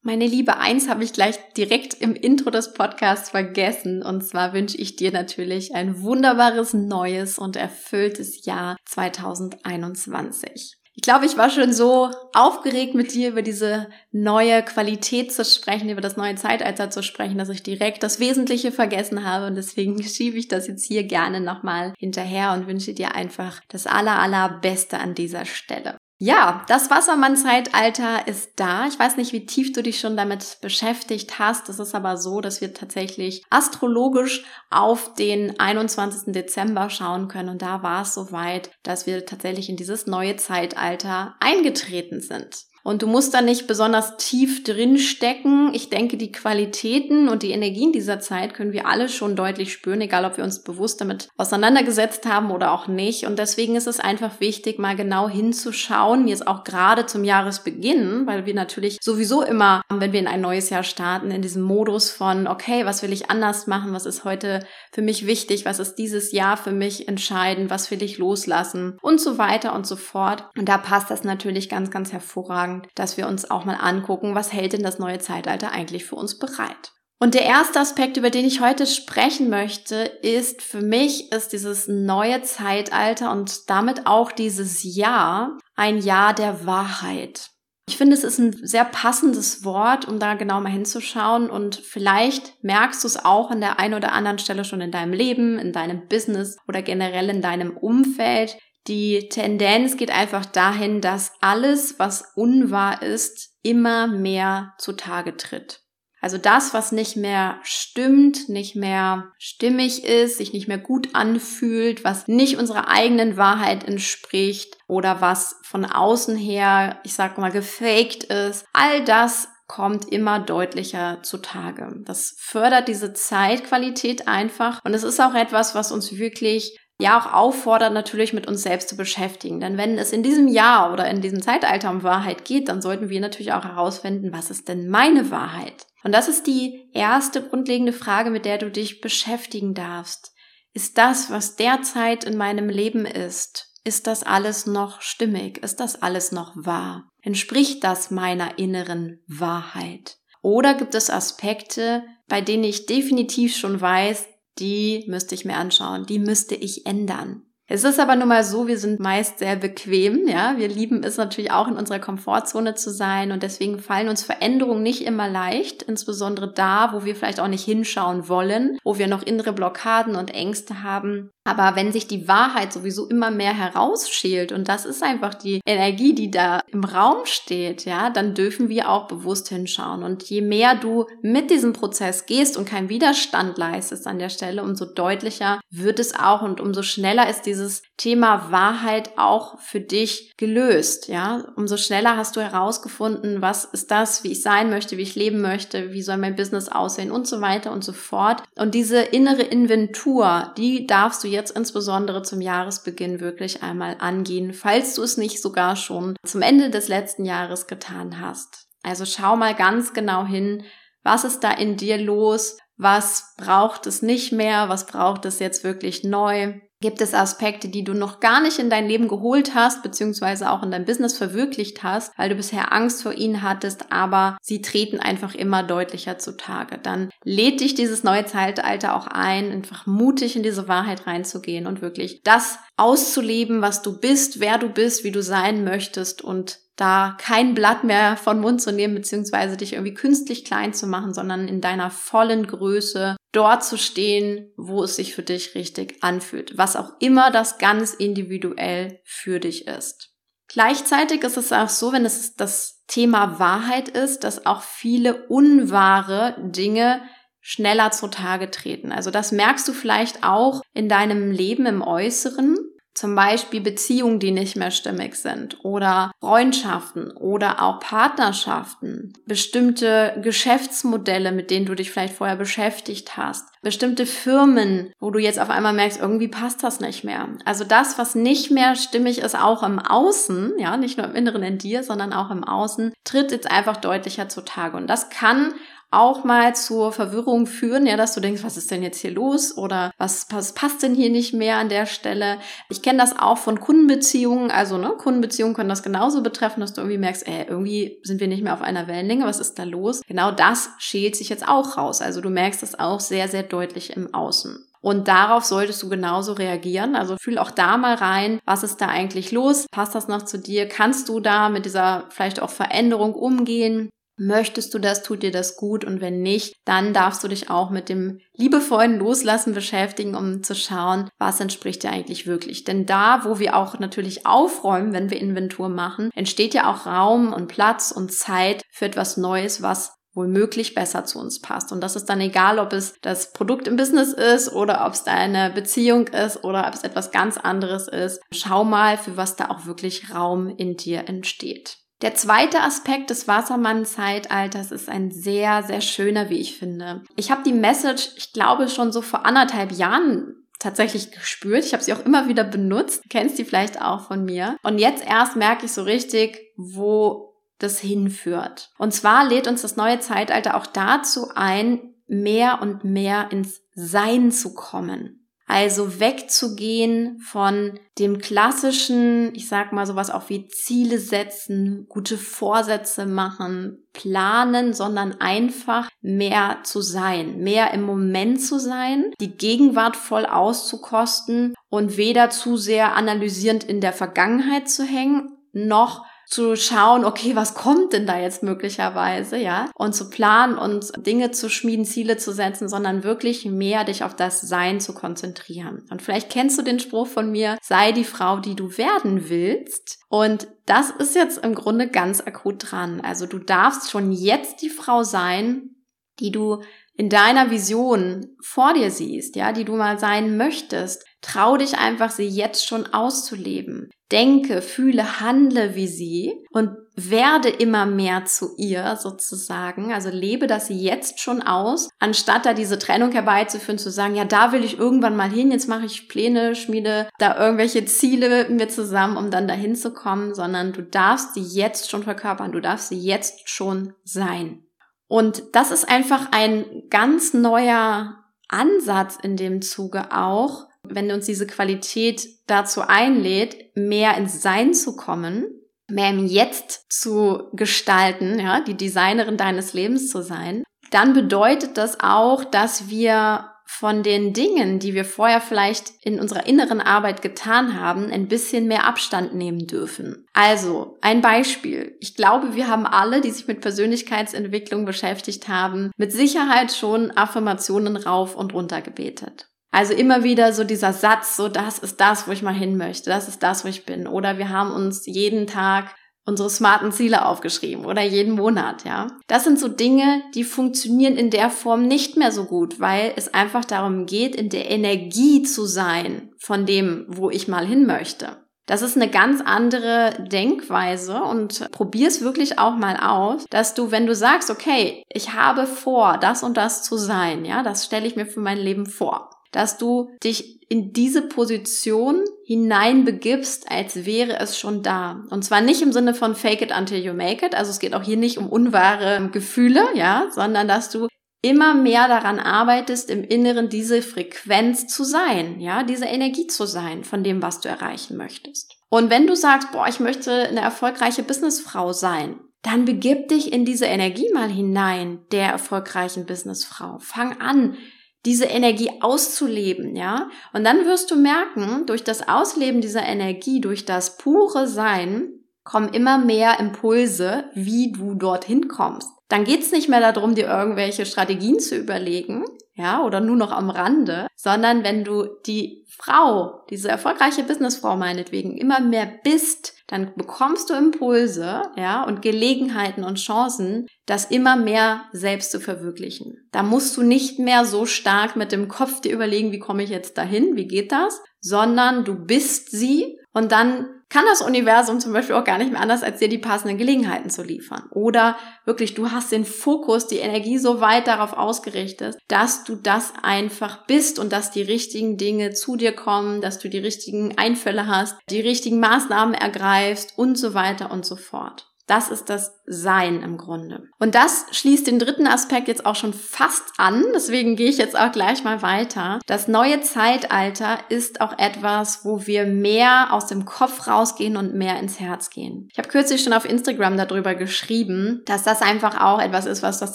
Meine 0.04 0.26
Liebe, 0.26 0.56
eins 0.56 0.88
habe 0.88 1.04
ich 1.04 1.12
gleich 1.12 1.38
direkt 1.56 1.94
im 1.94 2.16
Intro 2.16 2.50
des 2.50 2.72
Podcasts 2.74 3.30
vergessen. 3.30 4.02
Und 4.02 4.26
zwar 4.26 4.52
wünsche 4.52 4.76
ich 4.76 4.96
dir 4.96 5.12
natürlich 5.12 5.76
ein 5.76 6.02
wunderbares, 6.02 6.74
neues 6.74 7.38
und 7.38 7.54
erfülltes 7.54 8.44
Jahr 8.44 8.76
2021. 8.84 10.76
Ich 10.94 11.02
glaube, 11.02 11.24
ich 11.24 11.38
war 11.38 11.50
schon 11.50 11.72
so 11.72 12.10
aufgeregt 12.34 12.94
mit 12.94 13.14
dir 13.14 13.30
über 13.30 13.42
diese 13.42 13.88
neue 14.10 14.62
Qualität 14.62 15.32
zu 15.32 15.44
sprechen, 15.44 15.88
über 15.88 16.00
das 16.00 16.16
neue 16.16 16.34
Zeitalter 16.34 16.90
zu 16.90 17.02
sprechen, 17.04 17.38
dass 17.38 17.48
ich 17.48 17.62
direkt 17.62 18.02
das 18.02 18.18
Wesentliche 18.18 18.72
vergessen 18.72 19.24
habe 19.24 19.46
und 19.46 19.54
deswegen 19.54 20.02
schiebe 20.02 20.36
ich 20.36 20.48
das 20.48 20.66
jetzt 20.66 20.84
hier 20.84 21.04
gerne 21.04 21.40
nochmal 21.40 21.94
hinterher 21.96 22.52
und 22.52 22.66
wünsche 22.66 22.92
dir 22.92 23.14
einfach 23.14 23.60
das 23.68 23.86
aller, 23.86 24.18
allerbeste 24.18 24.98
an 24.98 25.14
dieser 25.14 25.44
Stelle. 25.44 25.96
Ja, 26.24 26.64
das 26.68 26.88
Wassermann-Zeitalter 26.88 28.28
ist 28.28 28.52
da. 28.54 28.86
Ich 28.86 28.96
weiß 28.96 29.16
nicht, 29.16 29.32
wie 29.32 29.44
tief 29.44 29.72
du 29.72 29.82
dich 29.82 29.98
schon 29.98 30.16
damit 30.16 30.58
beschäftigt 30.60 31.40
hast. 31.40 31.68
Es 31.68 31.80
ist 31.80 31.96
aber 31.96 32.16
so, 32.16 32.40
dass 32.40 32.60
wir 32.60 32.72
tatsächlich 32.72 33.42
astrologisch 33.50 34.44
auf 34.70 35.14
den 35.14 35.58
21. 35.58 36.32
Dezember 36.32 36.90
schauen 36.90 37.26
können. 37.26 37.48
Und 37.48 37.60
da 37.60 37.82
war 37.82 38.02
es 38.02 38.14
soweit, 38.14 38.70
dass 38.84 39.04
wir 39.04 39.26
tatsächlich 39.26 39.68
in 39.68 39.74
dieses 39.74 40.06
neue 40.06 40.36
Zeitalter 40.36 41.34
eingetreten 41.40 42.20
sind. 42.20 42.66
Und 42.84 43.02
du 43.02 43.06
musst 43.06 43.32
da 43.34 43.40
nicht 43.40 43.66
besonders 43.66 44.16
tief 44.16 44.64
drin 44.64 44.98
stecken. 44.98 45.72
Ich 45.72 45.88
denke, 45.88 46.16
die 46.16 46.32
Qualitäten 46.32 47.28
und 47.28 47.42
die 47.42 47.52
Energien 47.52 47.92
dieser 47.92 48.18
Zeit 48.20 48.54
können 48.54 48.72
wir 48.72 48.86
alle 48.86 49.08
schon 49.08 49.36
deutlich 49.36 49.72
spüren, 49.72 50.00
egal 50.00 50.24
ob 50.24 50.36
wir 50.36 50.44
uns 50.44 50.62
bewusst 50.62 51.00
damit 51.00 51.28
auseinandergesetzt 51.36 52.26
haben 52.26 52.50
oder 52.50 52.72
auch 52.72 52.88
nicht. 52.88 53.26
Und 53.26 53.38
deswegen 53.38 53.76
ist 53.76 53.86
es 53.86 54.00
einfach 54.00 54.40
wichtig, 54.40 54.78
mal 54.78 54.96
genau 54.96 55.28
hinzuschauen, 55.28 56.26
jetzt 56.26 56.46
auch 56.46 56.64
gerade 56.64 57.06
zum 57.06 57.24
Jahresbeginn, 57.24 58.26
weil 58.26 58.46
wir 58.46 58.54
natürlich 58.54 58.98
sowieso 59.00 59.42
immer, 59.42 59.82
wenn 59.88 60.12
wir 60.12 60.20
in 60.20 60.26
ein 60.26 60.40
neues 60.40 60.70
Jahr 60.70 60.82
starten, 60.82 61.30
in 61.30 61.42
diesem 61.42 61.62
Modus 61.62 62.10
von, 62.10 62.48
okay, 62.48 62.84
was 62.84 63.02
will 63.02 63.12
ich 63.12 63.30
anders 63.30 63.66
machen? 63.66 63.92
Was 63.92 64.06
ist 64.06 64.24
heute 64.24 64.66
für 64.92 65.02
mich 65.02 65.26
wichtig? 65.26 65.64
Was 65.64 65.78
ist 65.78 65.94
dieses 65.96 66.32
Jahr 66.32 66.56
für 66.56 66.72
mich 66.72 67.06
entscheidend? 67.06 67.70
Was 67.70 67.90
will 67.90 68.02
ich 68.02 68.18
loslassen? 68.18 68.98
Und 69.00 69.20
so 69.20 69.38
weiter 69.38 69.74
und 69.74 69.86
so 69.86 69.96
fort. 69.96 70.48
Und 70.56 70.68
da 70.68 70.78
passt 70.78 71.10
das 71.10 71.22
natürlich 71.22 71.68
ganz, 71.68 71.90
ganz 71.90 72.12
hervorragend 72.12 72.71
hervorragend, 72.72 72.88
dass 72.94 73.16
wir 73.16 73.26
uns 73.26 73.50
auch 73.50 73.64
mal 73.64 73.76
angucken, 73.76 74.34
was 74.34 74.52
hält 74.52 74.72
denn 74.72 74.82
das 74.82 74.98
neue 74.98 75.18
Zeitalter 75.18 75.72
eigentlich 75.72 76.04
für 76.04 76.16
uns 76.16 76.38
bereit. 76.38 76.92
Und 77.20 77.34
der 77.34 77.44
erste 77.44 77.78
Aspekt, 77.78 78.16
über 78.16 78.30
den 78.30 78.44
ich 78.44 78.60
heute 78.60 78.84
sprechen 78.84 79.48
möchte, 79.48 79.94
ist 80.22 80.60
für 80.60 80.80
mich 80.80 81.30
ist 81.30 81.52
dieses 81.52 81.86
neue 81.86 82.42
Zeitalter 82.42 83.30
und 83.30 83.70
damit 83.70 84.06
auch 84.06 84.32
dieses 84.32 84.82
Jahr 84.82 85.56
ein 85.76 85.98
Jahr 85.98 86.34
der 86.34 86.66
Wahrheit. 86.66 87.50
Ich 87.88 87.96
finde, 87.96 88.14
es 88.14 88.24
ist 88.24 88.38
ein 88.38 88.52
sehr 88.52 88.84
passendes 88.84 89.64
Wort, 89.64 90.08
um 90.08 90.18
da 90.18 90.34
genau 90.34 90.60
mal 90.60 90.72
hinzuschauen 90.72 91.48
und 91.48 91.76
vielleicht 91.76 92.54
merkst 92.64 93.04
du 93.04 93.08
es 93.08 93.24
auch 93.24 93.50
an 93.50 93.60
der 93.60 93.78
einen 93.78 93.94
oder 93.94 94.12
anderen 94.12 94.38
Stelle 94.38 94.64
schon 94.64 94.80
in 94.80 94.90
deinem 94.90 95.12
Leben, 95.12 95.58
in 95.58 95.72
deinem 95.72 96.08
Business 96.08 96.56
oder 96.66 96.82
generell 96.82 97.28
in 97.28 97.42
deinem 97.42 97.76
Umfeld. 97.76 98.56
Die 98.88 99.28
Tendenz 99.28 99.96
geht 99.96 100.10
einfach 100.10 100.44
dahin, 100.44 101.00
dass 101.00 101.32
alles, 101.40 101.98
was 101.98 102.32
unwahr 102.34 103.02
ist, 103.02 103.50
immer 103.62 104.08
mehr 104.08 104.74
zutage 104.78 105.36
tritt. 105.36 105.82
Also 106.22 106.38
das, 106.38 106.72
was 106.72 106.92
nicht 106.92 107.16
mehr 107.16 107.58
stimmt, 107.64 108.48
nicht 108.48 108.76
mehr 108.76 109.32
stimmig 109.38 110.04
ist, 110.04 110.38
sich 110.38 110.52
nicht 110.52 110.68
mehr 110.68 110.78
gut 110.78 111.14
anfühlt, 111.14 112.04
was 112.04 112.28
nicht 112.28 112.58
unserer 112.58 112.88
eigenen 112.88 113.36
Wahrheit 113.36 113.82
entspricht 113.82 114.78
oder 114.86 115.20
was 115.20 115.56
von 115.64 115.84
außen 115.84 116.36
her, 116.36 117.00
ich 117.02 117.14
sag 117.14 117.38
mal, 117.38 117.50
gefaked 117.50 118.22
ist, 118.24 118.64
all 118.72 119.04
das 119.04 119.48
kommt 119.66 120.12
immer 120.12 120.38
deutlicher 120.38 121.22
zutage. 121.22 121.88
Das 122.04 122.36
fördert 122.38 122.86
diese 122.86 123.14
Zeitqualität 123.14 124.28
einfach 124.28 124.84
und 124.84 124.94
es 124.94 125.02
ist 125.02 125.20
auch 125.20 125.34
etwas, 125.34 125.74
was 125.74 125.90
uns 125.90 126.16
wirklich 126.18 126.78
ja 127.02 127.20
auch 127.20 127.32
auffordert, 127.32 127.92
natürlich 127.92 128.32
mit 128.32 128.46
uns 128.46 128.62
selbst 128.62 128.88
zu 128.88 128.96
beschäftigen. 128.96 129.60
Denn 129.60 129.76
wenn 129.76 129.98
es 129.98 130.12
in 130.12 130.22
diesem 130.22 130.48
Jahr 130.48 130.92
oder 130.92 131.08
in 131.10 131.20
diesem 131.20 131.42
Zeitalter 131.42 131.90
um 131.90 132.02
Wahrheit 132.02 132.44
geht, 132.44 132.68
dann 132.68 132.80
sollten 132.80 133.10
wir 133.10 133.20
natürlich 133.20 133.52
auch 133.52 133.64
herausfinden, 133.64 134.32
was 134.32 134.50
ist 134.50 134.68
denn 134.68 134.88
meine 134.88 135.30
Wahrheit? 135.30 135.86
Und 136.04 136.12
das 136.12 136.28
ist 136.28 136.46
die 136.46 136.88
erste 136.92 137.42
grundlegende 137.42 137.92
Frage, 137.92 138.30
mit 138.30 138.44
der 138.44 138.58
du 138.58 138.70
dich 138.70 139.00
beschäftigen 139.00 139.74
darfst. 139.74 140.32
Ist 140.72 140.96
das, 140.96 141.30
was 141.30 141.56
derzeit 141.56 142.24
in 142.24 142.36
meinem 142.36 142.68
Leben 142.68 143.04
ist, 143.04 143.68
ist 143.84 144.06
das 144.06 144.22
alles 144.22 144.66
noch 144.66 145.00
stimmig? 145.02 145.58
Ist 145.58 145.80
das 145.80 146.00
alles 146.00 146.32
noch 146.32 146.52
wahr? 146.54 147.08
Entspricht 147.20 147.82
das 147.84 148.10
meiner 148.10 148.58
inneren 148.58 149.20
Wahrheit? 149.26 150.18
Oder 150.40 150.74
gibt 150.74 150.94
es 150.94 151.10
Aspekte, 151.10 152.04
bei 152.28 152.40
denen 152.40 152.64
ich 152.64 152.86
definitiv 152.86 153.56
schon 153.56 153.80
weiß, 153.80 154.26
die 154.58 155.04
müsste 155.08 155.34
ich 155.34 155.44
mir 155.44 155.56
anschauen, 155.56 156.06
die 156.06 156.18
müsste 156.18 156.54
ich 156.54 156.86
ändern. 156.86 157.42
Es 157.68 157.84
ist 157.84 157.98
aber 157.98 158.16
nun 158.16 158.28
mal 158.28 158.44
so, 158.44 158.66
wir 158.66 158.76
sind 158.76 159.00
meist 159.00 159.38
sehr 159.38 159.56
bequem, 159.56 160.28
ja. 160.28 160.58
Wir 160.58 160.68
lieben 160.68 161.02
es 161.04 161.16
natürlich 161.16 161.52
auch 161.52 161.68
in 161.68 161.76
unserer 161.76 162.00
Komfortzone 162.00 162.74
zu 162.74 162.90
sein 162.90 163.32
und 163.32 163.42
deswegen 163.42 163.78
fallen 163.78 164.10
uns 164.10 164.22
Veränderungen 164.22 164.82
nicht 164.82 165.06
immer 165.06 165.26
leicht, 165.26 165.82
insbesondere 165.82 166.52
da, 166.52 166.92
wo 166.92 167.06
wir 167.06 167.16
vielleicht 167.16 167.40
auch 167.40 167.48
nicht 167.48 167.64
hinschauen 167.64 168.28
wollen, 168.28 168.76
wo 168.84 168.98
wir 168.98 169.06
noch 169.06 169.22
innere 169.22 169.54
Blockaden 169.54 170.16
und 170.16 170.34
Ängste 170.34 170.82
haben. 170.82 171.30
Aber 171.44 171.74
wenn 171.74 171.92
sich 171.92 172.06
die 172.06 172.28
Wahrheit 172.28 172.72
sowieso 172.72 173.08
immer 173.08 173.30
mehr 173.30 173.52
herausschält 173.52 174.52
und 174.52 174.68
das 174.68 174.84
ist 174.84 175.02
einfach 175.02 175.34
die 175.34 175.60
Energie, 175.66 176.14
die 176.14 176.30
da 176.30 176.60
im 176.68 176.84
Raum 176.84 177.24
steht, 177.24 177.84
ja, 177.84 178.10
dann 178.10 178.34
dürfen 178.34 178.68
wir 178.68 178.88
auch 178.88 179.08
bewusst 179.08 179.48
hinschauen. 179.48 180.04
Und 180.04 180.22
je 180.24 180.40
mehr 180.40 180.76
du 180.76 181.06
mit 181.20 181.50
diesem 181.50 181.72
Prozess 181.72 182.26
gehst 182.26 182.56
und 182.56 182.68
keinen 182.68 182.88
Widerstand 182.88 183.58
leistest 183.58 184.06
an 184.06 184.20
der 184.20 184.28
Stelle, 184.28 184.62
umso 184.62 184.84
deutlicher 184.84 185.60
wird 185.70 185.98
es 185.98 186.14
auch 186.14 186.42
und 186.42 186.60
umso 186.60 186.82
schneller 186.82 187.28
ist 187.28 187.42
dieses 187.42 187.82
Thema 187.96 188.50
Wahrheit 188.52 189.10
auch 189.16 189.58
für 189.58 189.80
dich 189.80 190.32
gelöst, 190.36 191.08
ja. 191.08 191.44
Umso 191.56 191.76
schneller 191.76 192.16
hast 192.16 192.36
du 192.36 192.40
herausgefunden, 192.40 193.42
was 193.42 193.64
ist 193.64 193.90
das, 193.90 194.22
wie 194.22 194.32
ich 194.32 194.42
sein 194.42 194.70
möchte, 194.70 194.96
wie 194.96 195.02
ich 195.02 195.16
leben 195.16 195.40
möchte, 195.40 195.92
wie 195.92 196.02
soll 196.02 196.18
mein 196.18 196.36
Business 196.36 196.68
aussehen 196.68 197.10
und 197.10 197.26
so 197.26 197.40
weiter 197.40 197.72
und 197.72 197.82
so 197.82 197.92
fort. 197.92 198.42
Und 198.56 198.74
diese 198.74 199.00
innere 199.00 199.42
Inventur, 199.42 200.52
die 200.56 200.86
darfst 200.86 201.24
du 201.24 201.31
jetzt 201.32 201.56
insbesondere 201.56 202.22
zum 202.22 202.40
Jahresbeginn 202.40 203.20
wirklich 203.20 203.62
einmal 203.62 203.96
angehen, 203.98 204.52
falls 204.52 204.94
du 204.94 205.02
es 205.02 205.16
nicht 205.16 205.42
sogar 205.42 205.76
schon 205.76 206.16
zum 206.24 206.42
Ende 206.42 206.70
des 206.70 206.88
letzten 206.88 207.24
Jahres 207.24 207.66
getan 207.66 208.20
hast. 208.20 208.68
Also 208.82 209.04
schau 209.04 209.36
mal 209.36 209.54
ganz 209.54 209.92
genau 209.92 210.24
hin, 210.24 210.64
was 211.02 211.24
ist 211.24 211.40
da 211.40 211.50
in 211.50 211.76
dir 211.76 211.98
los? 211.98 212.58
Was 212.76 213.34
braucht 213.36 213.86
es 213.86 214.02
nicht 214.02 214.32
mehr? 214.32 214.68
Was 214.68 214.86
braucht 214.86 215.24
es 215.24 215.38
jetzt 215.38 215.64
wirklich 215.64 216.04
neu? 216.04 216.54
Gibt 216.82 217.00
es 217.00 217.14
Aspekte, 217.14 217.68
die 217.68 217.84
du 217.84 217.94
noch 217.94 218.18
gar 218.18 218.42
nicht 218.42 218.58
in 218.58 218.68
dein 218.68 218.88
Leben 218.88 219.06
geholt 219.06 219.54
hast, 219.54 219.84
beziehungsweise 219.84 220.50
auch 220.50 220.64
in 220.64 220.72
dein 220.72 220.84
Business 220.84 221.16
verwirklicht 221.16 221.84
hast, 221.84 222.12
weil 222.18 222.28
du 222.28 222.34
bisher 222.34 222.72
Angst 222.72 223.04
vor 223.04 223.12
ihnen 223.12 223.42
hattest, 223.42 223.92
aber 223.92 224.36
sie 224.42 224.62
treten 224.62 224.98
einfach 224.98 225.36
immer 225.36 225.62
deutlicher 225.62 226.18
zutage. 226.18 226.78
Dann 226.82 227.10
lädt 227.22 227.60
dich 227.60 227.76
dieses 227.76 228.02
neue 228.02 228.26
Zeitalter 228.26 228.96
auch 228.96 229.06
ein, 229.06 229.52
einfach 229.52 229.86
mutig 229.86 230.34
in 230.34 230.42
diese 230.42 230.66
Wahrheit 230.66 231.06
reinzugehen 231.06 231.68
und 231.68 231.82
wirklich 231.82 232.22
das 232.24 232.58
auszuleben, 232.76 233.62
was 233.62 233.82
du 233.82 234.00
bist, 234.00 234.40
wer 234.40 234.58
du 234.58 234.68
bist, 234.68 235.04
wie 235.04 235.12
du 235.12 235.22
sein 235.22 235.62
möchtest 235.62 236.20
und 236.20 236.58
da 236.76 237.16
kein 237.18 237.54
Blatt 237.54 237.84
mehr 237.84 238.16
von 238.16 238.40
Mund 238.40 238.60
zu 238.60 238.72
nehmen, 238.72 238.94
beziehungsweise 238.94 239.56
dich 239.56 239.74
irgendwie 239.74 239.94
künstlich 239.94 240.44
klein 240.44 240.72
zu 240.72 240.86
machen, 240.86 241.12
sondern 241.12 241.48
in 241.48 241.60
deiner 241.60 241.90
vollen 241.90 242.46
Größe 242.46 243.16
dort 243.32 243.64
zu 243.64 243.76
stehen, 243.76 244.52
wo 244.56 244.82
es 244.84 244.96
sich 244.96 245.14
für 245.14 245.22
dich 245.22 245.54
richtig 245.54 246.02
anfühlt. 246.02 246.56
Was 246.56 246.76
auch 246.76 246.92
immer 247.00 247.30
das 247.30 247.58
ganz 247.58 247.94
individuell 247.94 249.00
für 249.04 249.40
dich 249.40 249.66
ist. 249.66 250.10
Gleichzeitig 250.48 251.22
ist 251.22 251.38
es 251.38 251.52
auch 251.52 251.70
so, 251.70 251.92
wenn 251.92 252.04
es 252.04 252.34
das 252.34 252.84
Thema 252.86 253.38
Wahrheit 253.38 253.88
ist, 253.88 254.20
dass 254.20 254.44
auch 254.44 254.62
viele 254.62 255.26
unwahre 255.28 256.36
Dinge 256.42 257.00
schneller 257.40 257.90
zutage 257.90 258.50
treten. 258.50 258.92
Also 258.92 259.10
das 259.10 259.32
merkst 259.32 259.66
du 259.66 259.72
vielleicht 259.72 260.22
auch 260.22 260.62
in 260.74 260.88
deinem 260.88 261.30
Leben 261.30 261.66
im 261.66 261.82
Äußeren, 261.82 262.56
zum 262.94 263.14
Beispiel 263.14 263.60
Beziehungen, 263.60 264.18
die 264.18 264.30
nicht 264.30 264.56
mehr 264.56 264.70
stimmig 264.70 265.14
sind 265.16 265.64
oder 265.64 266.12
Freundschaften 266.20 267.10
oder 267.10 267.62
auch 267.62 267.80
Partnerschaften, 267.80 269.14
bestimmte 269.26 270.18
Geschäftsmodelle, 270.22 271.32
mit 271.32 271.50
denen 271.50 271.66
du 271.66 271.74
dich 271.74 271.90
vielleicht 271.90 272.14
vorher 272.14 272.36
beschäftigt 272.36 273.16
hast, 273.16 273.46
bestimmte 273.62 274.06
Firmen, 274.06 274.92
wo 275.00 275.10
du 275.10 275.18
jetzt 275.18 275.40
auf 275.40 275.48
einmal 275.48 275.72
merkst, 275.72 276.00
irgendwie 276.00 276.28
passt 276.28 276.62
das 276.62 276.80
nicht 276.80 277.04
mehr. 277.04 277.28
Also 277.44 277.64
das, 277.64 277.98
was 277.98 278.14
nicht 278.14 278.50
mehr 278.50 278.76
stimmig 278.76 279.18
ist, 279.18 279.40
auch 279.40 279.62
im 279.62 279.78
Außen, 279.78 280.54
ja, 280.58 280.76
nicht 280.76 280.98
nur 280.98 281.06
im 281.06 281.14
Inneren 281.14 281.42
in 281.42 281.58
dir, 281.58 281.82
sondern 281.84 282.12
auch 282.12 282.30
im 282.30 282.44
Außen, 282.44 282.92
tritt 283.04 283.32
jetzt 283.32 283.50
einfach 283.50 283.78
deutlicher 283.78 284.28
zutage. 284.28 284.76
Und 284.76 284.88
das 284.88 285.10
kann 285.10 285.54
auch 285.92 286.24
mal 286.24 286.54
zur 286.54 286.92
Verwirrung 286.92 287.46
führen, 287.46 287.86
ja, 287.86 287.96
dass 287.96 288.14
du 288.14 288.20
denkst, 288.20 288.42
was 288.44 288.56
ist 288.56 288.70
denn 288.70 288.82
jetzt 288.82 288.98
hier 288.98 289.10
los 289.10 289.56
oder 289.56 289.92
was, 289.98 290.26
was 290.30 290.54
passt 290.54 290.82
denn 290.82 290.94
hier 290.94 291.10
nicht 291.10 291.34
mehr 291.34 291.56
an 291.56 291.68
der 291.68 291.86
Stelle? 291.86 292.38
Ich 292.68 292.82
kenne 292.82 292.98
das 292.98 293.18
auch 293.18 293.38
von 293.38 293.60
Kundenbeziehungen, 293.60 294.50
also 294.50 294.78
ne, 294.78 294.90
Kundenbeziehungen 294.98 295.54
können 295.54 295.68
das 295.68 295.82
genauso 295.82 296.22
betreffen, 296.22 296.60
dass 296.60 296.72
du 296.72 296.80
irgendwie 296.80 296.98
merkst, 296.98 297.26
ey, 297.26 297.46
irgendwie 297.48 297.98
sind 298.02 298.20
wir 298.20 298.28
nicht 298.28 298.42
mehr 298.42 298.54
auf 298.54 298.62
einer 298.62 298.86
Wellenlänge, 298.88 299.26
was 299.26 299.40
ist 299.40 299.58
da 299.58 299.64
los? 299.64 300.02
Genau 300.06 300.30
das 300.32 300.70
schält 300.78 301.16
sich 301.16 301.28
jetzt 301.28 301.46
auch 301.46 301.76
raus. 301.76 302.00
Also 302.00 302.20
du 302.20 302.30
merkst 302.30 302.62
das 302.62 302.78
auch 302.78 303.00
sehr, 303.00 303.28
sehr 303.28 303.42
deutlich 303.42 303.96
im 303.96 304.12
Außen. 304.14 304.66
Und 304.82 305.06
darauf 305.06 305.44
solltest 305.44 305.80
du 305.82 305.88
genauso 305.88 306.32
reagieren. 306.32 306.96
Also 306.96 307.16
fühl 307.16 307.38
auch 307.38 307.52
da 307.52 307.76
mal 307.76 307.94
rein, 307.94 308.40
was 308.44 308.64
ist 308.64 308.80
da 308.80 308.88
eigentlich 308.88 309.30
los? 309.30 309.66
Passt 309.70 309.94
das 309.94 310.08
noch 310.08 310.22
zu 310.22 310.38
dir? 310.38 310.68
Kannst 310.68 311.08
du 311.08 311.20
da 311.20 311.48
mit 311.48 311.64
dieser 311.64 312.04
vielleicht 312.10 312.42
auch 312.42 312.50
Veränderung 312.50 313.14
umgehen? 313.14 313.90
Möchtest 314.24 314.72
du 314.72 314.78
das, 314.78 315.02
tut 315.02 315.24
dir 315.24 315.32
das 315.32 315.56
gut 315.56 315.84
und 315.84 316.00
wenn 316.00 316.22
nicht, 316.22 316.54
dann 316.64 316.92
darfst 316.92 317.24
du 317.24 317.28
dich 317.28 317.50
auch 317.50 317.70
mit 317.70 317.88
dem 317.88 318.20
liebevollen 318.34 319.00
Loslassen 319.00 319.52
beschäftigen, 319.52 320.14
um 320.14 320.44
zu 320.44 320.54
schauen, 320.54 321.10
was 321.18 321.40
entspricht 321.40 321.82
dir 321.82 321.90
eigentlich 321.90 322.28
wirklich. 322.28 322.62
Denn 322.62 322.86
da, 322.86 323.24
wo 323.24 323.40
wir 323.40 323.56
auch 323.56 323.80
natürlich 323.80 324.24
aufräumen, 324.24 324.92
wenn 324.92 325.10
wir 325.10 325.20
Inventur 325.20 325.68
machen, 325.68 326.10
entsteht 326.14 326.54
ja 326.54 326.72
auch 326.72 326.86
Raum 326.86 327.32
und 327.32 327.48
Platz 327.48 327.90
und 327.90 328.12
Zeit 328.12 328.62
für 328.70 328.84
etwas 328.84 329.16
Neues, 329.16 329.60
was 329.60 329.96
womöglich 330.14 330.74
besser 330.74 331.04
zu 331.04 331.18
uns 331.18 331.40
passt. 331.40 331.72
Und 331.72 331.80
das 331.80 331.96
ist 331.96 332.04
dann 332.06 332.20
egal, 332.20 332.60
ob 332.60 332.72
es 332.72 332.94
das 333.02 333.32
Produkt 333.32 333.66
im 333.66 333.74
Business 333.74 334.12
ist 334.12 334.52
oder 334.52 334.86
ob 334.86 334.92
es 334.92 335.02
deine 335.02 335.50
Beziehung 335.50 336.06
ist 336.06 336.44
oder 336.44 336.68
ob 336.68 336.74
es 336.74 336.84
etwas 336.84 337.10
ganz 337.10 337.38
anderes 337.38 337.88
ist. 337.88 338.20
Schau 338.30 338.62
mal, 338.62 338.98
für 338.98 339.16
was 339.16 339.34
da 339.34 339.48
auch 339.48 339.66
wirklich 339.66 340.14
Raum 340.14 340.48
in 340.48 340.76
dir 340.76 341.08
entsteht. 341.08 341.81
Der 342.02 342.16
zweite 342.16 342.60
Aspekt 342.60 343.10
des 343.10 343.28
Wassermann-Zeitalters 343.28 344.72
ist 344.72 344.88
ein 344.88 345.12
sehr, 345.12 345.62
sehr 345.62 345.80
schöner, 345.80 346.30
wie 346.30 346.38
ich 346.38 346.58
finde. 346.58 347.02
Ich 347.16 347.30
habe 347.30 347.44
die 347.44 347.52
Message, 347.52 348.10
ich 348.16 348.32
glaube, 348.32 348.68
schon 348.68 348.90
so 348.90 349.02
vor 349.02 349.24
anderthalb 349.24 349.70
Jahren 349.70 350.34
tatsächlich 350.58 351.12
gespürt. 351.12 351.64
Ich 351.64 351.72
habe 351.72 351.82
sie 351.82 351.92
auch 351.92 352.04
immer 352.04 352.28
wieder 352.28 352.44
benutzt. 352.44 353.04
Du 353.04 353.08
kennst 353.08 353.38
die 353.38 353.44
vielleicht 353.44 353.80
auch 353.80 354.08
von 354.08 354.24
mir. 354.24 354.56
Und 354.64 354.78
jetzt 354.78 355.06
erst 355.06 355.36
merke 355.36 355.66
ich 355.66 355.72
so 355.72 355.82
richtig, 355.82 356.40
wo 356.56 357.34
das 357.58 357.78
hinführt. 357.78 358.70
Und 358.78 358.92
zwar 358.92 359.28
lädt 359.28 359.46
uns 359.46 359.62
das 359.62 359.76
neue 359.76 360.00
Zeitalter 360.00 360.56
auch 360.56 360.66
dazu 360.66 361.28
ein, 361.34 361.94
mehr 362.08 362.60
und 362.60 362.84
mehr 362.84 363.30
ins 363.30 363.62
Sein 363.74 364.32
zu 364.32 364.54
kommen. 364.54 365.21
Also 365.52 366.00
wegzugehen 366.00 367.20
von 367.20 367.78
dem 367.98 368.16
klassischen, 368.16 369.34
ich 369.34 369.48
sag 369.48 369.70
mal 369.74 369.84
sowas 369.84 370.08
auch 370.08 370.30
wie 370.30 370.48
Ziele 370.48 370.98
setzen, 370.98 371.84
gute 371.90 372.16
Vorsätze 372.16 373.04
machen, 373.04 373.86
planen, 373.92 374.72
sondern 374.72 375.20
einfach 375.20 375.90
mehr 376.00 376.60
zu 376.62 376.80
sein, 376.80 377.40
mehr 377.40 377.74
im 377.74 377.82
Moment 377.82 378.40
zu 378.40 378.58
sein, 378.58 379.12
die 379.20 379.36
Gegenwart 379.36 379.94
voll 379.94 380.24
auszukosten 380.24 381.52
und 381.68 381.98
weder 381.98 382.30
zu 382.30 382.56
sehr 382.56 382.96
analysierend 382.96 383.62
in 383.62 383.82
der 383.82 383.92
Vergangenheit 383.92 384.70
zu 384.70 384.84
hängen, 384.84 385.36
noch 385.52 386.06
zu 386.32 386.56
schauen, 386.56 387.04
okay, 387.04 387.36
was 387.36 387.52
kommt 387.52 387.92
denn 387.92 388.06
da 388.06 388.18
jetzt 388.18 388.42
möglicherweise, 388.42 389.36
ja, 389.36 389.70
und 389.74 389.94
zu 389.94 390.08
planen 390.08 390.56
und 390.56 390.90
Dinge 391.06 391.30
zu 391.30 391.50
schmieden, 391.50 391.84
Ziele 391.84 392.16
zu 392.16 392.32
setzen, 392.32 392.70
sondern 392.70 393.04
wirklich 393.04 393.44
mehr 393.44 393.84
dich 393.84 394.02
auf 394.02 394.16
das 394.16 394.40
Sein 394.40 394.80
zu 394.80 394.94
konzentrieren. 394.94 395.86
Und 395.90 396.00
vielleicht 396.00 396.30
kennst 396.30 396.58
du 396.58 396.62
den 396.62 396.80
Spruch 396.80 397.06
von 397.06 397.30
mir, 397.30 397.58
sei 397.60 397.92
die 397.92 398.04
Frau, 398.04 398.38
die 398.38 398.56
du 398.56 398.78
werden 398.78 399.28
willst. 399.28 399.98
Und 400.08 400.48
das 400.64 400.90
ist 400.90 401.14
jetzt 401.14 401.44
im 401.44 401.54
Grunde 401.54 401.88
ganz 401.88 402.22
akut 402.22 402.70
dran. 402.70 403.02
Also 403.02 403.26
du 403.26 403.38
darfst 403.38 403.90
schon 403.90 404.10
jetzt 404.10 404.62
die 404.62 404.70
Frau 404.70 405.02
sein, 405.02 405.76
die 406.18 406.30
du 406.30 406.62
in 406.94 407.10
deiner 407.10 407.50
Vision 407.50 408.36
vor 408.42 408.72
dir 408.72 408.90
siehst, 408.90 409.36
ja, 409.36 409.52
die 409.52 409.64
du 409.64 409.76
mal 409.76 409.98
sein 409.98 410.38
möchtest, 410.38 411.04
trau 411.22 411.56
dich 411.56 411.78
einfach, 411.78 412.10
sie 412.10 412.26
jetzt 412.28 412.66
schon 412.66 412.92
auszuleben. 412.92 413.90
Denke, 414.10 414.60
fühle, 414.60 415.20
handle 415.20 415.74
wie 415.74 415.86
sie 415.86 416.34
und 416.50 416.76
werde 416.94 417.48
immer 417.48 417.86
mehr 417.86 418.26
zu 418.26 418.54
ihr 418.58 418.96
sozusagen. 418.96 419.94
Also 419.94 420.10
lebe 420.10 420.46
das 420.46 420.68
jetzt 420.68 421.20
schon 421.20 421.40
aus, 421.40 421.88
anstatt 421.98 422.44
da 422.44 422.52
diese 422.52 422.78
Trennung 422.78 423.12
herbeizuführen, 423.12 423.78
zu 423.78 423.90
sagen, 423.90 424.14
ja, 424.14 424.26
da 424.26 424.52
will 424.52 424.64
ich 424.64 424.78
irgendwann 424.78 425.16
mal 425.16 425.30
hin, 425.30 425.50
jetzt 425.50 425.68
mache 425.68 425.86
ich 425.86 426.08
Pläne, 426.08 426.54
schmiede 426.54 427.08
da 427.18 427.38
irgendwelche 427.38 427.86
Ziele 427.86 428.28
mit 428.28 428.50
mir 428.50 428.68
zusammen, 428.68 429.16
um 429.16 429.30
dann 429.30 429.48
dahin 429.48 429.74
zu 429.76 429.94
kommen, 429.94 430.34
sondern 430.34 430.74
du 430.74 430.82
darfst 430.82 431.32
sie 431.32 431.42
jetzt 431.42 431.90
schon 431.90 432.02
verkörpern, 432.02 432.52
du 432.52 432.60
darfst 432.60 432.88
sie 432.88 432.98
jetzt 432.98 433.48
schon 433.48 433.94
sein. 434.04 434.64
Und 435.08 435.42
das 435.52 435.70
ist 435.70 435.88
einfach 435.88 436.28
ein 436.32 436.64
ganz 436.90 437.32
neuer 437.32 438.18
Ansatz 438.48 439.18
in 439.22 439.36
dem 439.36 439.62
Zuge 439.62 440.12
auch, 440.12 440.66
wenn 440.88 441.10
uns 441.10 441.26
diese 441.26 441.46
Qualität 441.46 442.26
dazu 442.46 442.82
einlädt, 442.82 443.76
mehr 443.76 444.16
ins 444.16 444.42
Sein 444.42 444.74
zu 444.74 444.96
kommen, 444.96 445.46
mehr 445.88 446.10
im 446.10 446.26
Jetzt 446.26 446.90
zu 446.92 447.48
gestalten, 447.52 448.38
ja, 448.38 448.60
die 448.60 448.76
Designerin 448.76 449.36
deines 449.36 449.72
Lebens 449.72 450.10
zu 450.10 450.22
sein, 450.22 450.64
dann 450.90 451.12
bedeutet 451.14 451.78
das 451.78 452.00
auch, 452.00 452.44
dass 452.44 452.88
wir 452.88 453.48
von 453.64 454.02
den 454.02 454.34
Dingen, 454.34 454.78
die 454.80 454.92
wir 454.92 455.06
vorher 455.06 455.40
vielleicht 455.40 455.92
in 456.02 456.20
unserer 456.20 456.46
inneren 456.46 456.80
Arbeit 456.80 457.22
getan 457.22 457.80
haben, 457.80 458.10
ein 458.10 458.28
bisschen 458.28 458.66
mehr 458.66 458.86
Abstand 458.86 459.34
nehmen 459.34 459.66
dürfen. 459.66 460.26
Also, 460.34 460.98
ein 461.00 461.22
Beispiel. 461.22 461.96
Ich 462.00 462.14
glaube, 462.14 462.54
wir 462.54 462.68
haben 462.68 462.86
alle, 462.86 463.22
die 463.22 463.30
sich 463.30 463.46
mit 463.48 463.62
Persönlichkeitsentwicklung 463.62 464.84
beschäftigt 464.84 465.48
haben, 465.48 465.90
mit 465.96 466.12
Sicherheit 466.12 466.72
schon 466.72 467.12
Affirmationen 467.12 467.96
rauf 467.96 468.36
und 468.36 468.52
runter 468.52 468.82
gebetet. 468.82 469.48
Also 469.72 469.94
immer 469.94 470.22
wieder 470.22 470.52
so 470.52 470.64
dieser 470.64 470.92
Satz, 470.92 471.34
so 471.34 471.48
das 471.48 471.78
ist 471.78 472.00
das, 472.00 472.28
wo 472.28 472.32
ich 472.32 472.42
mal 472.42 472.54
hin 472.54 472.76
möchte, 472.76 473.08
das 473.08 473.26
ist 473.26 473.42
das, 473.42 473.64
wo 473.64 473.68
ich 473.68 473.86
bin. 473.86 474.06
Oder 474.06 474.36
wir 474.36 474.50
haben 474.50 474.70
uns 474.70 475.06
jeden 475.06 475.46
Tag 475.46 475.94
unsere 476.24 476.50
smarten 476.50 476.92
Ziele 476.92 477.24
aufgeschrieben 477.24 477.84
oder 477.84 478.02
jeden 478.02 478.34
Monat, 478.34 478.84
ja. 478.84 479.08
Das 479.26 479.44
sind 479.44 479.58
so 479.58 479.68
Dinge, 479.68 480.22
die 480.34 480.44
funktionieren 480.44 481.16
in 481.16 481.30
der 481.30 481.50
Form 481.50 481.88
nicht 481.88 482.16
mehr 482.16 482.30
so 482.30 482.44
gut, 482.44 482.78
weil 482.78 483.12
es 483.16 483.34
einfach 483.34 483.64
darum 483.64 484.06
geht, 484.06 484.36
in 484.36 484.48
der 484.48 484.70
Energie 484.70 485.42
zu 485.42 485.64
sein 485.66 486.30
von 486.38 486.64
dem, 486.66 487.06
wo 487.08 487.30
ich 487.30 487.48
mal 487.48 487.66
hin 487.66 487.86
möchte. 487.86 488.42
Das 488.66 488.82
ist 488.82 488.96
eine 488.96 489.10
ganz 489.10 489.40
andere 489.40 490.24
Denkweise 490.30 491.20
und 491.22 491.68
probier's 491.72 492.20
wirklich 492.20 492.60
auch 492.60 492.76
mal 492.76 492.96
aus, 492.96 493.44
dass 493.50 493.74
du, 493.74 493.90
wenn 493.90 494.06
du 494.06 494.14
sagst, 494.14 494.50
okay, 494.50 495.02
ich 495.08 495.32
habe 495.32 495.66
vor, 495.66 496.18
das 496.18 496.44
und 496.44 496.56
das 496.56 496.84
zu 496.84 496.96
sein, 496.96 497.44
ja, 497.44 497.64
das 497.64 497.84
stelle 497.84 498.06
ich 498.06 498.14
mir 498.14 498.26
für 498.26 498.38
mein 498.38 498.58
Leben 498.58 498.86
vor, 498.86 499.30
dass 499.52 499.78
du 499.78 500.10
dich 500.24 500.60
in 500.70 500.92
diese 500.92 501.22
Position 501.22 502.24
hineinbegibst, 502.44 503.70
als 503.70 504.04
wäre 504.06 504.38
es 504.40 504.58
schon 504.58 504.82
da. 504.82 505.24
Und 505.30 505.44
zwar 505.44 505.60
nicht 505.60 505.82
im 505.82 505.92
Sinne 505.92 506.14
von 506.14 506.34
fake 506.34 506.62
it 506.62 506.72
until 506.76 506.98
you 506.98 507.12
make 507.12 507.44
it. 507.44 507.54
Also 507.54 507.70
es 507.70 507.78
geht 507.78 507.94
auch 507.94 508.02
hier 508.02 508.16
nicht 508.16 508.38
um 508.38 508.48
unwahre 508.48 509.28
Gefühle, 509.30 509.84
ja, 509.94 510.28
sondern 510.34 510.66
dass 510.66 510.90
du 510.90 511.08
immer 511.42 511.74
mehr 511.74 512.08
daran 512.08 512.38
arbeitest, 512.38 513.10
im 513.10 513.24
Inneren 513.24 513.68
diese 513.68 514.00
Frequenz 514.00 514.86
zu 514.86 515.04
sein, 515.04 515.60
ja, 515.60 515.82
diese 515.82 516.06
Energie 516.06 516.46
zu 516.46 516.66
sein 516.66 517.04
von 517.04 517.24
dem, 517.24 517.42
was 517.42 517.60
du 517.60 517.68
erreichen 517.68 518.16
möchtest. 518.16 518.76
Und 518.88 519.10
wenn 519.10 519.26
du 519.26 519.34
sagst, 519.34 519.72
boah, 519.72 519.88
ich 519.88 520.00
möchte 520.00 520.32
eine 520.32 520.60
erfolgreiche 520.60 521.22
Businessfrau 521.22 521.92
sein, 521.92 522.36
dann 522.62 522.84
begib 522.84 523.28
dich 523.28 523.52
in 523.52 523.64
diese 523.64 523.86
Energie 523.86 524.30
mal 524.32 524.48
hinein, 524.48 525.20
der 525.32 525.48
erfolgreichen 525.48 526.26
Businessfrau. 526.26 526.98
Fang 527.00 527.40
an, 527.40 527.76
diese 528.24 528.44
Energie 528.44 528.90
auszuleben, 529.00 529.96
ja? 529.96 530.30
Und 530.52 530.64
dann 530.64 530.84
wirst 530.86 531.10
du 531.10 531.16
merken, 531.16 531.86
durch 531.86 532.04
das 532.04 532.28
Ausleben 532.28 532.80
dieser 532.80 533.02
Energie, 533.02 533.60
durch 533.60 533.84
das 533.84 534.16
pure 534.16 534.68
Sein, 534.68 535.41
kommen 535.64 535.90
immer 535.90 536.18
mehr 536.18 536.58
Impulse, 536.60 537.44
wie 537.54 537.92
du 537.92 538.14
dorthin 538.14 538.68
kommst 538.68 539.08
dann 539.32 539.44
geht's 539.44 539.72
nicht 539.72 539.88
mehr 539.88 540.12
darum, 540.12 540.34
dir 540.34 540.46
irgendwelche 540.46 541.06
Strategien 541.06 541.58
zu 541.58 541.74
überlegen, 541.74 542.44
ja, 542.74 543.02
oder 543.02 543.20
nur 543.22 543.36
noch 543.36 543.50
am 543.50 543.70
Rande, 543.70 544.26
sondern 544.36 544.84
wenn 544.84 545.04
du 545.04 545.26
die 545.46 545.86
Frau, 545.88 546.66
diese 546.68 546.90
erfolgreiche 546.90 547.42
Businessfrau 547.42 547.96
meinetwegen, 547.96 548.58
immer 548.58 548.80
mehr 548.80 549.10
bist, 549.24 549.74
dann 549.86 550.12
bekommst 550.16 550.68
du 550.68 550.74
Impulse, 550.74 551.62
ja, 551.78 552.04
und 552.04 552.20
Gelegenheiten 552.20 553.04
und 553.04 553.16
Chancen, 553.16 553.86
das 554.04 554.26
immer 554.26 554.56
mehr 554.56 555.04
selbst 555.12 555.50
zu 555.50 555.60
verwirklichen. 555.60 556.46
Da 556.52 556.62
musst 556.62 556.94
du 556.98 557.02
nicht 557.02 557.38
mehr 557.38 557.64
so 557.64 557.86
stark 557.86 558.36
mit 558.36 558.52
dem 558.52 558.68
Kopf 558.68 559.00
dir 559.00 559.14
überlegen, 559.14 559.50
wie 559.50 559.60
komme 559.60 559.82
ich 559.82 559.90
jetzt 559.90 560.18
dahin, 560.18 560.56
wie 560.56 560.66
geht 560.66 560.92
das, 560.92 561.22
sondern 561.40 562.04
du 562.04 562.16
bist 562.16 562.70
sie 562.70 563.18
und 563.32 563.50
dann 563.50 563.86
kann 564.12 564.26
das 564.26 564.42
Universum 564.42 565.00
zum 565.00 565.14
Beispiel 565.14 565.34
auch 565.34 565.44
gar 565.44 565.56
nicht 565.56 565.72
mehr 565.72 565.80
anders, 565.80 566.02
als 566.02 566.18
dir 566.18 566.28
die 566.28 566.36
passenden 566.36 566.76
Gelegenheiten 566.76 567.30
zu 567.30 567.42
liefern. 567.42 567.84
Oder 567.92 568.36
wirklich, 568.66 568.92
du 568.92 569.10
hast 569.10 569.32
den 569.32 569.46
Fokus, 569.46 570.06
die 570.06 570.18
Energie 570.18 570.58
so 570.58 570.82
weit 570.82 571.06
darauf 571.06 571.32
ausgerichtet, 571.32 572.18
dass 572.28 572.64
du 572.64 572.76
das 572.76 573.14
einfach 573.22 573.86
bist 573.86 574.18
und 574.18 574.30
dass 574.30 574.50
die 574.50 574.60
richtigen 574.60 575.16
Dinge 575.16 575.52
zu 575.52 575.76
dir 575.76 575.92
kommen, 575.92 576.42
dass 576.42 576.58
du 576.58 576.68
die 576.68 576.78
richtigen 576.78 577.38
Einfälle 577.38 577.86
hast, 577.86 578.16
die 578.28 578.42
richtigen 578.42 578.80
Maßnahmen 578.80 579.34
ergreifst 579.34 580.18
und 580.18 580.36
so 580.36 580.52
weiter 580.52 580.90
und 580.90 581.06
so 581.06 581.16
fort. 581.16 581.71
Das 581.86 582.10
ist 582.10 582.30
das 582.30 582.60
Sein 582.64 583.22
im 583.22 583.36
Grunde. 583.36 583.82
Und 583.98 584.14
das 584.14 584.46
schließt 584.52 584.86
den 584.86 584.98
dritten 584.98 585.26
Aspekt 585.26 585.68
jetzt 585.68 585.84
auch 585.84 585.96
schon 585.96 586.12
fast 586.12 586.62
an. 586.78 587.04
Deswegen 587.14 587.56
gehe 587.56 587.68
ich 587.68 587.78
jetzt 587.78 587.98
auch 587.98 588.12
gleich 588.12 588.44
mal 588.44 588.62
weiter. 588.62 589.18
Das 589.26 589.48
neue 589.48 589.80
Zeitalter 589.80 590.78
ist 590.88 591.20
auch 591.20 591.38
etwas, 591.38 592.04
wo 592.04 592.26
wir 592.26 592.46
mehr 592.46 593.12
aus 593.12 593.26
dem 593.26 593.44
Kopf 593.44 593.88
rausgehen 593.88 594.36
und 594.36 594.54
mehr 594.54 594.78
ins 594.78 595.00
Herz 595.00 595.30
gehen. 595.30 595.68
Ich 595.72 595.78
habe 595.78 595.88
kürzlich 595.88 596.22
schon 596.22 596.32
auf 596.32 596.48
Instagram 596.48 596.96
darüber 596.96 597.34
geschrieben, 597.34 598.22
dass 598.26 598.44
das 598.44 598.62
einfach 598.62 599.00
auch 599.00 599.20
etwas 599.20 599.46
ist, 599.46 599.62
was 599.62 599.78
das 599.78 599.94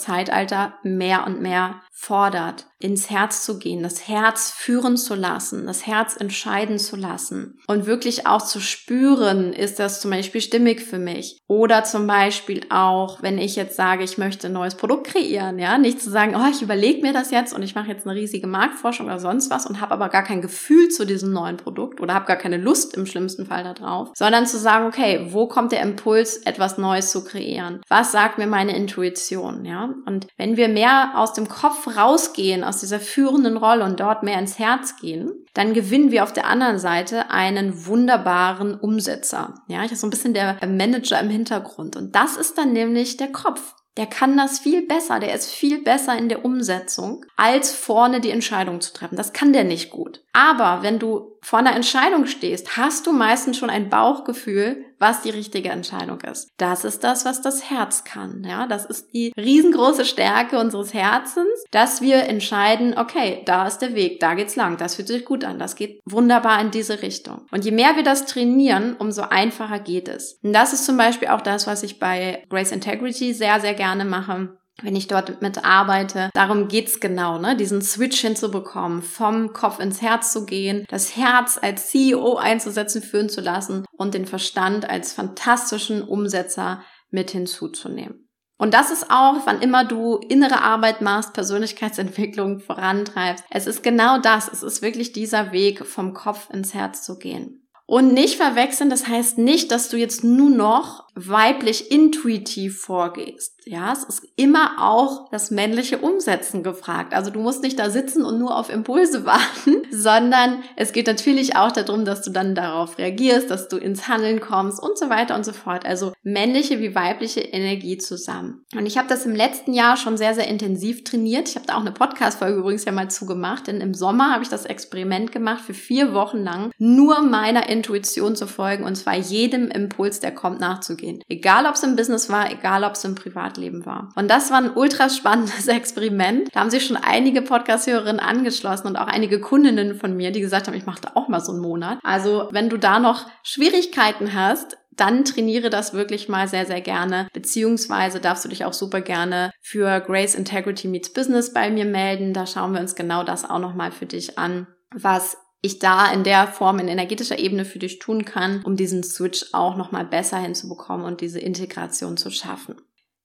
Zeitalter 0.00 0.74
mehr 0.82 1.26
und 1.26 1.40
mehr 1.40 1.80
fordert, 2.00 2.66
ins 2.78 3.10
Herz 3.10 3.44
zu 3.44 3.58
gehen, 3.58 3.82
das 3.82 4.06
Herz 4.06 4.52
führen 4.52 4.96
zu 4.96 5.16
lassen, 5.16 5.66
das 5.66 5.84
Herz 5.84 6.16
entscheiden 6.16 6.78
zu 6.78 6.94
lassen 6.94 7.58
und 7.66 7.86
wirklich 7.86 8.24
auch 8.24 8.40
zu 8.40 8.60
spüren, 8.60 9.52
ist 9.52 9.80
das 9.80 10.00
zum 10.00 10.12
Beispiel 10.12 10.40
stimmig 10.40 10.80
für 10.80 11.00
mich? 11.00 11.40
Oder 11.48 11.82
zum 11.82 12.06
Beispiel 12.06 12.60
auch, 12.70 13.20
wenn 13.20 13.36
ich 13.36 13.56
jetzt 13.56 13.74
sage, 13.74 14.04
ich 14.04 14.16
möchte 14.16 14.46
ein 14.46 14.52
neues 14.52 14.76
Produkt 14.76 15.08
kreieren, 15.08 15.58
ja, 15.58 15.76
nicht 15.76 16.00
zu 16.00 16.08
sagen, 16.08 16.36
oh, 16.36 16.48
ich 16.48 16.62
überlege 16.62 17.02
mir 17.02 17.12
das 17.12 17.32
jetzt 17.32 17.52
und 17.52 17.64
ich 17.64 17.74
mache 17.74 17.88
jetzt 17.88 18.06
eine 18.06 18.16
riesige 18.16 18.46
Marktforschung 18.46 19.06
oder 19.06 19.18
sonst 19.18 19.50
was 19.50 19.66
und 19.66 19.80
habe 19.80 19.92
aber 19.92 20.08
gar 20.08 20.22
kein 20.22 20.40
Gefühl 20.40 20.88
zu 20.90 21.04
diesem 21.04 21.32
neuen 21.32 21.56
Produkt 21.56 22.00
oder 22.00 22.14
habe 22.14 22.26
gar 22.26 22.36
keine 22.36 22.58
Lust 22.58 22.96
im 22.96 23.06
schlimmsten 23.06 23.46
Fall 23.46 23.64
darauf, 23.64 24.10
sondern 24.14 24.46
zu 24.46 24.56
sagen, 24.56 24.86
okay, 24.86 25.26
wo 25.30 25.48
kommt 25.48 25.72
der 25.72 25.82
Impuls, 25.82 26.36
etwas 26.36 26.78
Neues 26.78 27.10
zu 27.10 27.24
kreieren? 27.24 27.80
Was 27.88 28.12
sagt 28.12 28.38
mir 28.38 28.46
meine 28.46 28.76
Intuition, 28.76 29.64
ja? 29.64 29.92
Und 30.06 30.28
wenn 30.36 30.56
wir 30.56 30.68
mehr 30.68 31.14
aus 31.16 31.32
dem 31.32 31.48
Kopf 31.48 31.87
rausgehen 31.88 32.64
aus 32.64 32.78
dieser 32.78 33.00
führenden 33.00 33.56
Rolle 33.56 33.84
und 33.84 34.00
dort 34.00 34.22
mehr 34.22 34.38
ins 34.38 34.58
Herz 34.58 34.96
gehen, 34.96 35.30
dann 35.54 35.74
gewinnen 35.74 36.10
wir 36.10 36.22
auf 36.22 36.32
der 36.32 36.46
anderen 36.46 36.78
Seite 36.78 37.30
einen 37.30 37.86
wunderbaren 37.86 38.74
Umsetzer. 38.78 39.54
Ja, 39.68 39.78
ich 39.78 39.90
habe 39.90 39.96
so 39.96 40.06
ein 40.06 40.10
bisschen 40.10 40.34
der 40.34 40.58
Manager 40.66 41.20
im 41.20 41.30
Hintergrund. 41.30 41.96
Und 41.96 42.14
das 42.14 42.36
ist 42.36 42.56
dann 42.58 42.72
nämlich 42.72 43.16
der 43.16 43.32
Kopf. 43.32 43.74
Der 43.96 44.06
kann 44.06 44.36
das 44.36 44.60
viel 44.60 44.86
besser, 44.86 45.18
der 45.18 45.34
ist 45.34 45.50
viel 45.50 45.82
besser 45.82 46.16
in 46.16 46.28
der 46.28 46.44
Umsetzung, 46.44 47.24
als 47.36 47.72
vorne 47.72 48.20
die 48.20 48.30
Entscheidung 48.30 48.80
zu 48.80 48.92
treffen. 48.92 49.16
Das 49.16 49.32
kann 49.32 49.52
der 49.52 49.64
nicht 49.64 49.90
gut. 49.90 50.22
Aber 50.32 50.84
wenn 50.84 51.00
du 51.00 51.37
vor 51.42 51.58
einer 51.58 51.74
Entscheidung 51.74 52.26
stehst, 52.26 52.76
hast 52.76 53.06
du 53.06 53.12
meistens 53.12 53.56
schon 53.56 53.70
ein 53.70 53.88
Bauchgefühl, 53.88 54.84
was 54.98 55.22
die 55.22 55.30
richtige 55.30 55.68
Entscheidung 55.68 56.20
ist. 56.22 56.48
Das 56.56 56.84
ist 56.84 57.04
das, 57.04 57.24
was 57.24 57.40
das 57.40 57.70
Herz 57.70 58.04
kann. 58.04 58.44
Ja, 58.44 58.66
das 58.66 58.84
ist 58.84 59.12
die 59.14 59.32
riesengroße 59.36 60.04
Stärke 60.04 60.58
unseres 60.58 60.92
Herzens, 60.92 61.64
dass 61.70 62.00
wir 62.00 62.24
entscheiden, 62.24 62.98
okay, 62.98 63.42
da 63.44 63.66
ist 63.66 63.78
der 63.78 63.94
Weg, 63.94 64.20
da 64.20 64.34
geht's 64.34 64.56
lang, 64.56 64.76
das 64.76 64.96
fühlt 64.96 65.08
sich 65.08 65.24
gut 65.24 65.44
an, 65.44 65.58
das 65.58 65.76
geht 65.76 66.00
wunderbar 66.04 66.60
in 66.60 66.70
diese 66.70 67.02
Richtung. 67.02 67.46
Und 67.52 67.64
je 67.64 67.70
mehr 67.70 67.96
wir 67.96 68.02
das 68.02 68.26
trainieren, 68.26 68.96
umso 68.98 69.22
einfacher 69.22 69.78
geht 69.78 70.08
es. 70.08 70.38
Und 70.42 70.52
das 70.52 70.72
ist 70.72 70.84
zum 70.84 70.96
Beispiel 70.96 71.28
auch 71.28 71.42
das, 71.42 71.66
was 71.66 71.82
ich 71.82 71.98
bei 71.98 72.44
Grace 72.48 72.72
Integrity 72.72 73.32
sehr, 73.34 73.60
sehr 73.60 73.74
gerne 73.74 74.04
mache 74.04 74.57
wenn 74.82 74.96
ich 74.96 75.08
dort 75.08 75.42
mit 75.42 75.64
arbeite. 75.64 76.30
Darum 76.34 76.68
geht's 76.68 77.00
genau, 77.00 77.38
ne? 77.38 77.56
diesen 77.56 77.82
Switch 77.82 78.20
hinzubekommen, 78.20 79.02
vom 79.02 79.52
Kopf 79.52 79.80
ins 79.80 80.02
Herz 80.02 80.32
zu 80.32 80.46
gehen, 80.46 80.84
das 80.88 81.16
Herz 81.16 81.58
als 81.60 81.90
CEO 81.90 82.36
einzusetzen, 82.36 83.02
führen 83.02 83.28
zu 83.28 83.40
lassen 83.40 83.84
und 83.96 84.14
den 84.14 84.26
Verstand 84.26 84.88
als 84.88 85.12
fantastischen 85.12 86.02
Umsetzer 86.02 86.82
mit 87.10 87.30
hinzuzunehmen. 87.30 88.28
Und 88.60 88.74
das 88.74 88.90
ist 88.90 89.08
auch, 89.08 89.36
wann 89.46 89.62
immer 89.62 89.84
du 89.84 90.16
innere 90.16 90.62
Arbeit 90.62 91.00
machst, 91.00 91.32
Persönlichkeitsentwicklung 91.32 92.58
vorantreibst. 92.66 93.44
Es 93.50 93.66
ist 93.66 93.82
genau 93.82 94.18
das. 94.18 94.48
Es 94.48 94.62
ist 94.62 94.82
wirklich 94.82 95.12
dieser 95.12 95.52
Weg, 95.52 95.86
vom 95.86 96.12
Kopf 96.12 96.50
ins 96.50 96.74
Herz 96.74 97.04
zu 97.04 97.18
gehen. 97.18 97.68
Und 97.86 98.12
nicht 98.12 98.36
verwechseln, 98.36 98.90
das 98.90 99.08
heißt 99.08 99.38
nicht, 99.38 99.70
dass 99.70 99.88
du 99.88 99.96
jetzt 99.96 100.22
nur 100.22 100.50
noch 100.50 101.07
weiblich 101.26 101.90
intuitiv 101.90 102.80
vorgehst. 102.80 103.54
Ja, 103.64 103.92
es 103.92 104.04
ist 104.04 104.26
immer 104.36 104.76
auch 104.80 105.30
das 105.30 105.50
männliche 105.50 105.98
Umsetzen 105.98 106.62
gefragt. 106.62 107.12
Also 107.12 107.30
du 107.30 107.40
musst 107.40 107.62
nicht 107.62 107.78
da 107.78 107.90
sitzen 107.90 108.24
und 108.24 108.38
nur 108.38 108.56
auf 108.56 108.70
Impulse 108.70 109.24
warten, 109.26 109.82
sondern 109.90 110.62
es 110.76 110.92
geht 110.92 111.06
natürlich 111.06 111.56
auch 111.56 111.70
darum, 111.70 112.04
dass 112.04 112.22
du 112.22 112.30
dann 112.30 112.54
darauf 112.54 112.96
reagierst, 112.96 113.50
dass 113.50 113.68
du 113.68 113.76
ins 113.76 114.08
Handeln 114.08 114.40
kommst 114.40 114.82
und 114.82 114.96
so 114.96 115.10
weiter 115.10 115.34
und 115.34 115.44
so 115.44 115.52
fort. 115.52 115.84
Also 115.84 116.12
männliche 116.22 116.80
wie 116.80 116.94
weibliche 116.94 117.40
Energie 117.40 117.98
zusammen. 117.98 118.64
Und 118.74 118.86
ich 118.86 118.96
habe 118.96 119.08
das 119.08 119.26
im 119.26 119.34
letzten 119.34 119.74
Jahr 119.74 119.96
schon 119.96 120.16
sehr, 120.16 120.34
sehr 120.34 120.48
intensiv 120.48 121.04
trainiert. 121.04 121.48
Ich 121.48 121.56
habe 121.56 121.66
da 121.66 121.76
auch 121.76 121.82
eine 121.82 121.92
Podcast-Folge 121.92 122.58
übrigens 122.58 122.84
ja 122.84 122.92
mal 122.92 123.10
zugemacht, 123.10 123.66
denn 123.66 123.80
im 123.80 123.92
Sommer 123.92 124.32
habe 124.32 124.44
ich 124.44 124.48
das 124.48 124.64
Experiment 124.66 125.32
gemacht, 125.32 125.62
für 125.62 125.74
vier 125.74 126.14
Wochen 126.14 126.38
lang 126.38 126.70
nur 126.78 127.22
meiner 127.22 127.68
Intuition 127.68 128.36
zu 128.36 128.46
folgen 128.46 128.84
und 128.84 128.96
zwar 128.96 129.16
jedem 129.16 129.68
Impuls, 129.68 130.20
der 130.20 130.34
kommt, 130.34 130.60
nachzugehen. 130.60 131.07
Egal, 131.28 131.66
ob 131.66 131.74
es 131.74 131.82
im 131.82 131.96
Business 131.96 132.30
war, 132.30 132.50
egal, 132.50 132.84
ob 132.84 132.92
es 132.92 133.04
im 133.04 133.14
Privatleben 133.14 133.86
war. 133.86 134.10
Und 134.16 134.28
das 134.28 134.50
war 134.50 134.58
ein 134.58 134.74
ultra 134.74 135.08
spannendes 135.08 135.68
Experiment. 135.68 136.48
Da 136.52 136.60
haben 136.60 136.70
sich 136.70 136.86
schon 136.86 136.96
einige 136.96 137.42
Podcast-Hörerinnen 137.42 138.20
angeschlossen 138.20 138.86
und 138.86 138.96
auch 138.96 139.06
einige 139.06 139.40
Kundinnen 139.40 139.94
von 139.94 140.16
mir, 140.16 140.30
die 140.30 140.40
gesagt 140.40 140.66
haben, 140.66 140.74
ich 140.74 140.86
mache 140.86 141.00
da 141.00 141.12
auch 141.14 141.28
mal 141.28 141.40
so 141.40 141.52
einen 141.52 141.60
Monat. 141.60 141.98
Also, 142.02 142.48
wenn 142.52 142.68
du 142.68 142.76
da 142.76 142.98
noch 142.98 143.26
Schwierigkeiten 143.42 144.34
hast, 144.34 144.76
dann 144.98 145.24
trainiere 145.24 145.70
das 145.70 145.92
wirklich 145.92 146.28
mal 146.28 146.48
sehr, 146.48 146.66
sehr 146.66 146.80
gerne. 146.80 147.28
Beziehungsweise 147.32 148.20
darfst 148.20 148.44
du 148.44 148.48
dich 148.48 148.64
auch 148.64 148.72
super 148.72 149.00
gerne 149.00 149.52
für 149.60 150.00
Grace 150.00 150.34
Integrity 150.34 150.88
Meets 150.88 151.12
Business 151.12 151.52
bei 151.52 151.70
mir 151.70 151.84
melden. 151.84 152.34
Da 152.34 152.46
schauen 152.46 152.72
wir 152.72 152.80
uns 152.80 152.94
genau 152.96 153.22
das 153.22 153.48
auch 153.48 153.60
nochmal 153.60 153.92
für 153.92 154.06
dich 154.06 154.38
an, 154.38 154.66
was 154.92 155.36
ich 155.60 155.78
da 155.78 156.12
in 156.12 156.24
der 156.24 156.46
Form 156.46 156.78
in 156.78 156.88
energetischer 156.88 157.38
Ebene 157.38 157.64
für 157.64 157.78
dich 157.78 157.98
tun 157.98 158.24
kann, 158.24 158.62
um 158.64 158.76
diesen 158.76 159.02
Switch 159.02 159.46
auch 159.52 159.76
nochmal 159.76 160.04
besser 160.04 160.38
hinzubekommen 160.38 161.04
und 161.04 161.20
diese 161.20 161.40
Integration 161.40 162.16
zu 162.16 162.30
schaffen. 162.30 162.76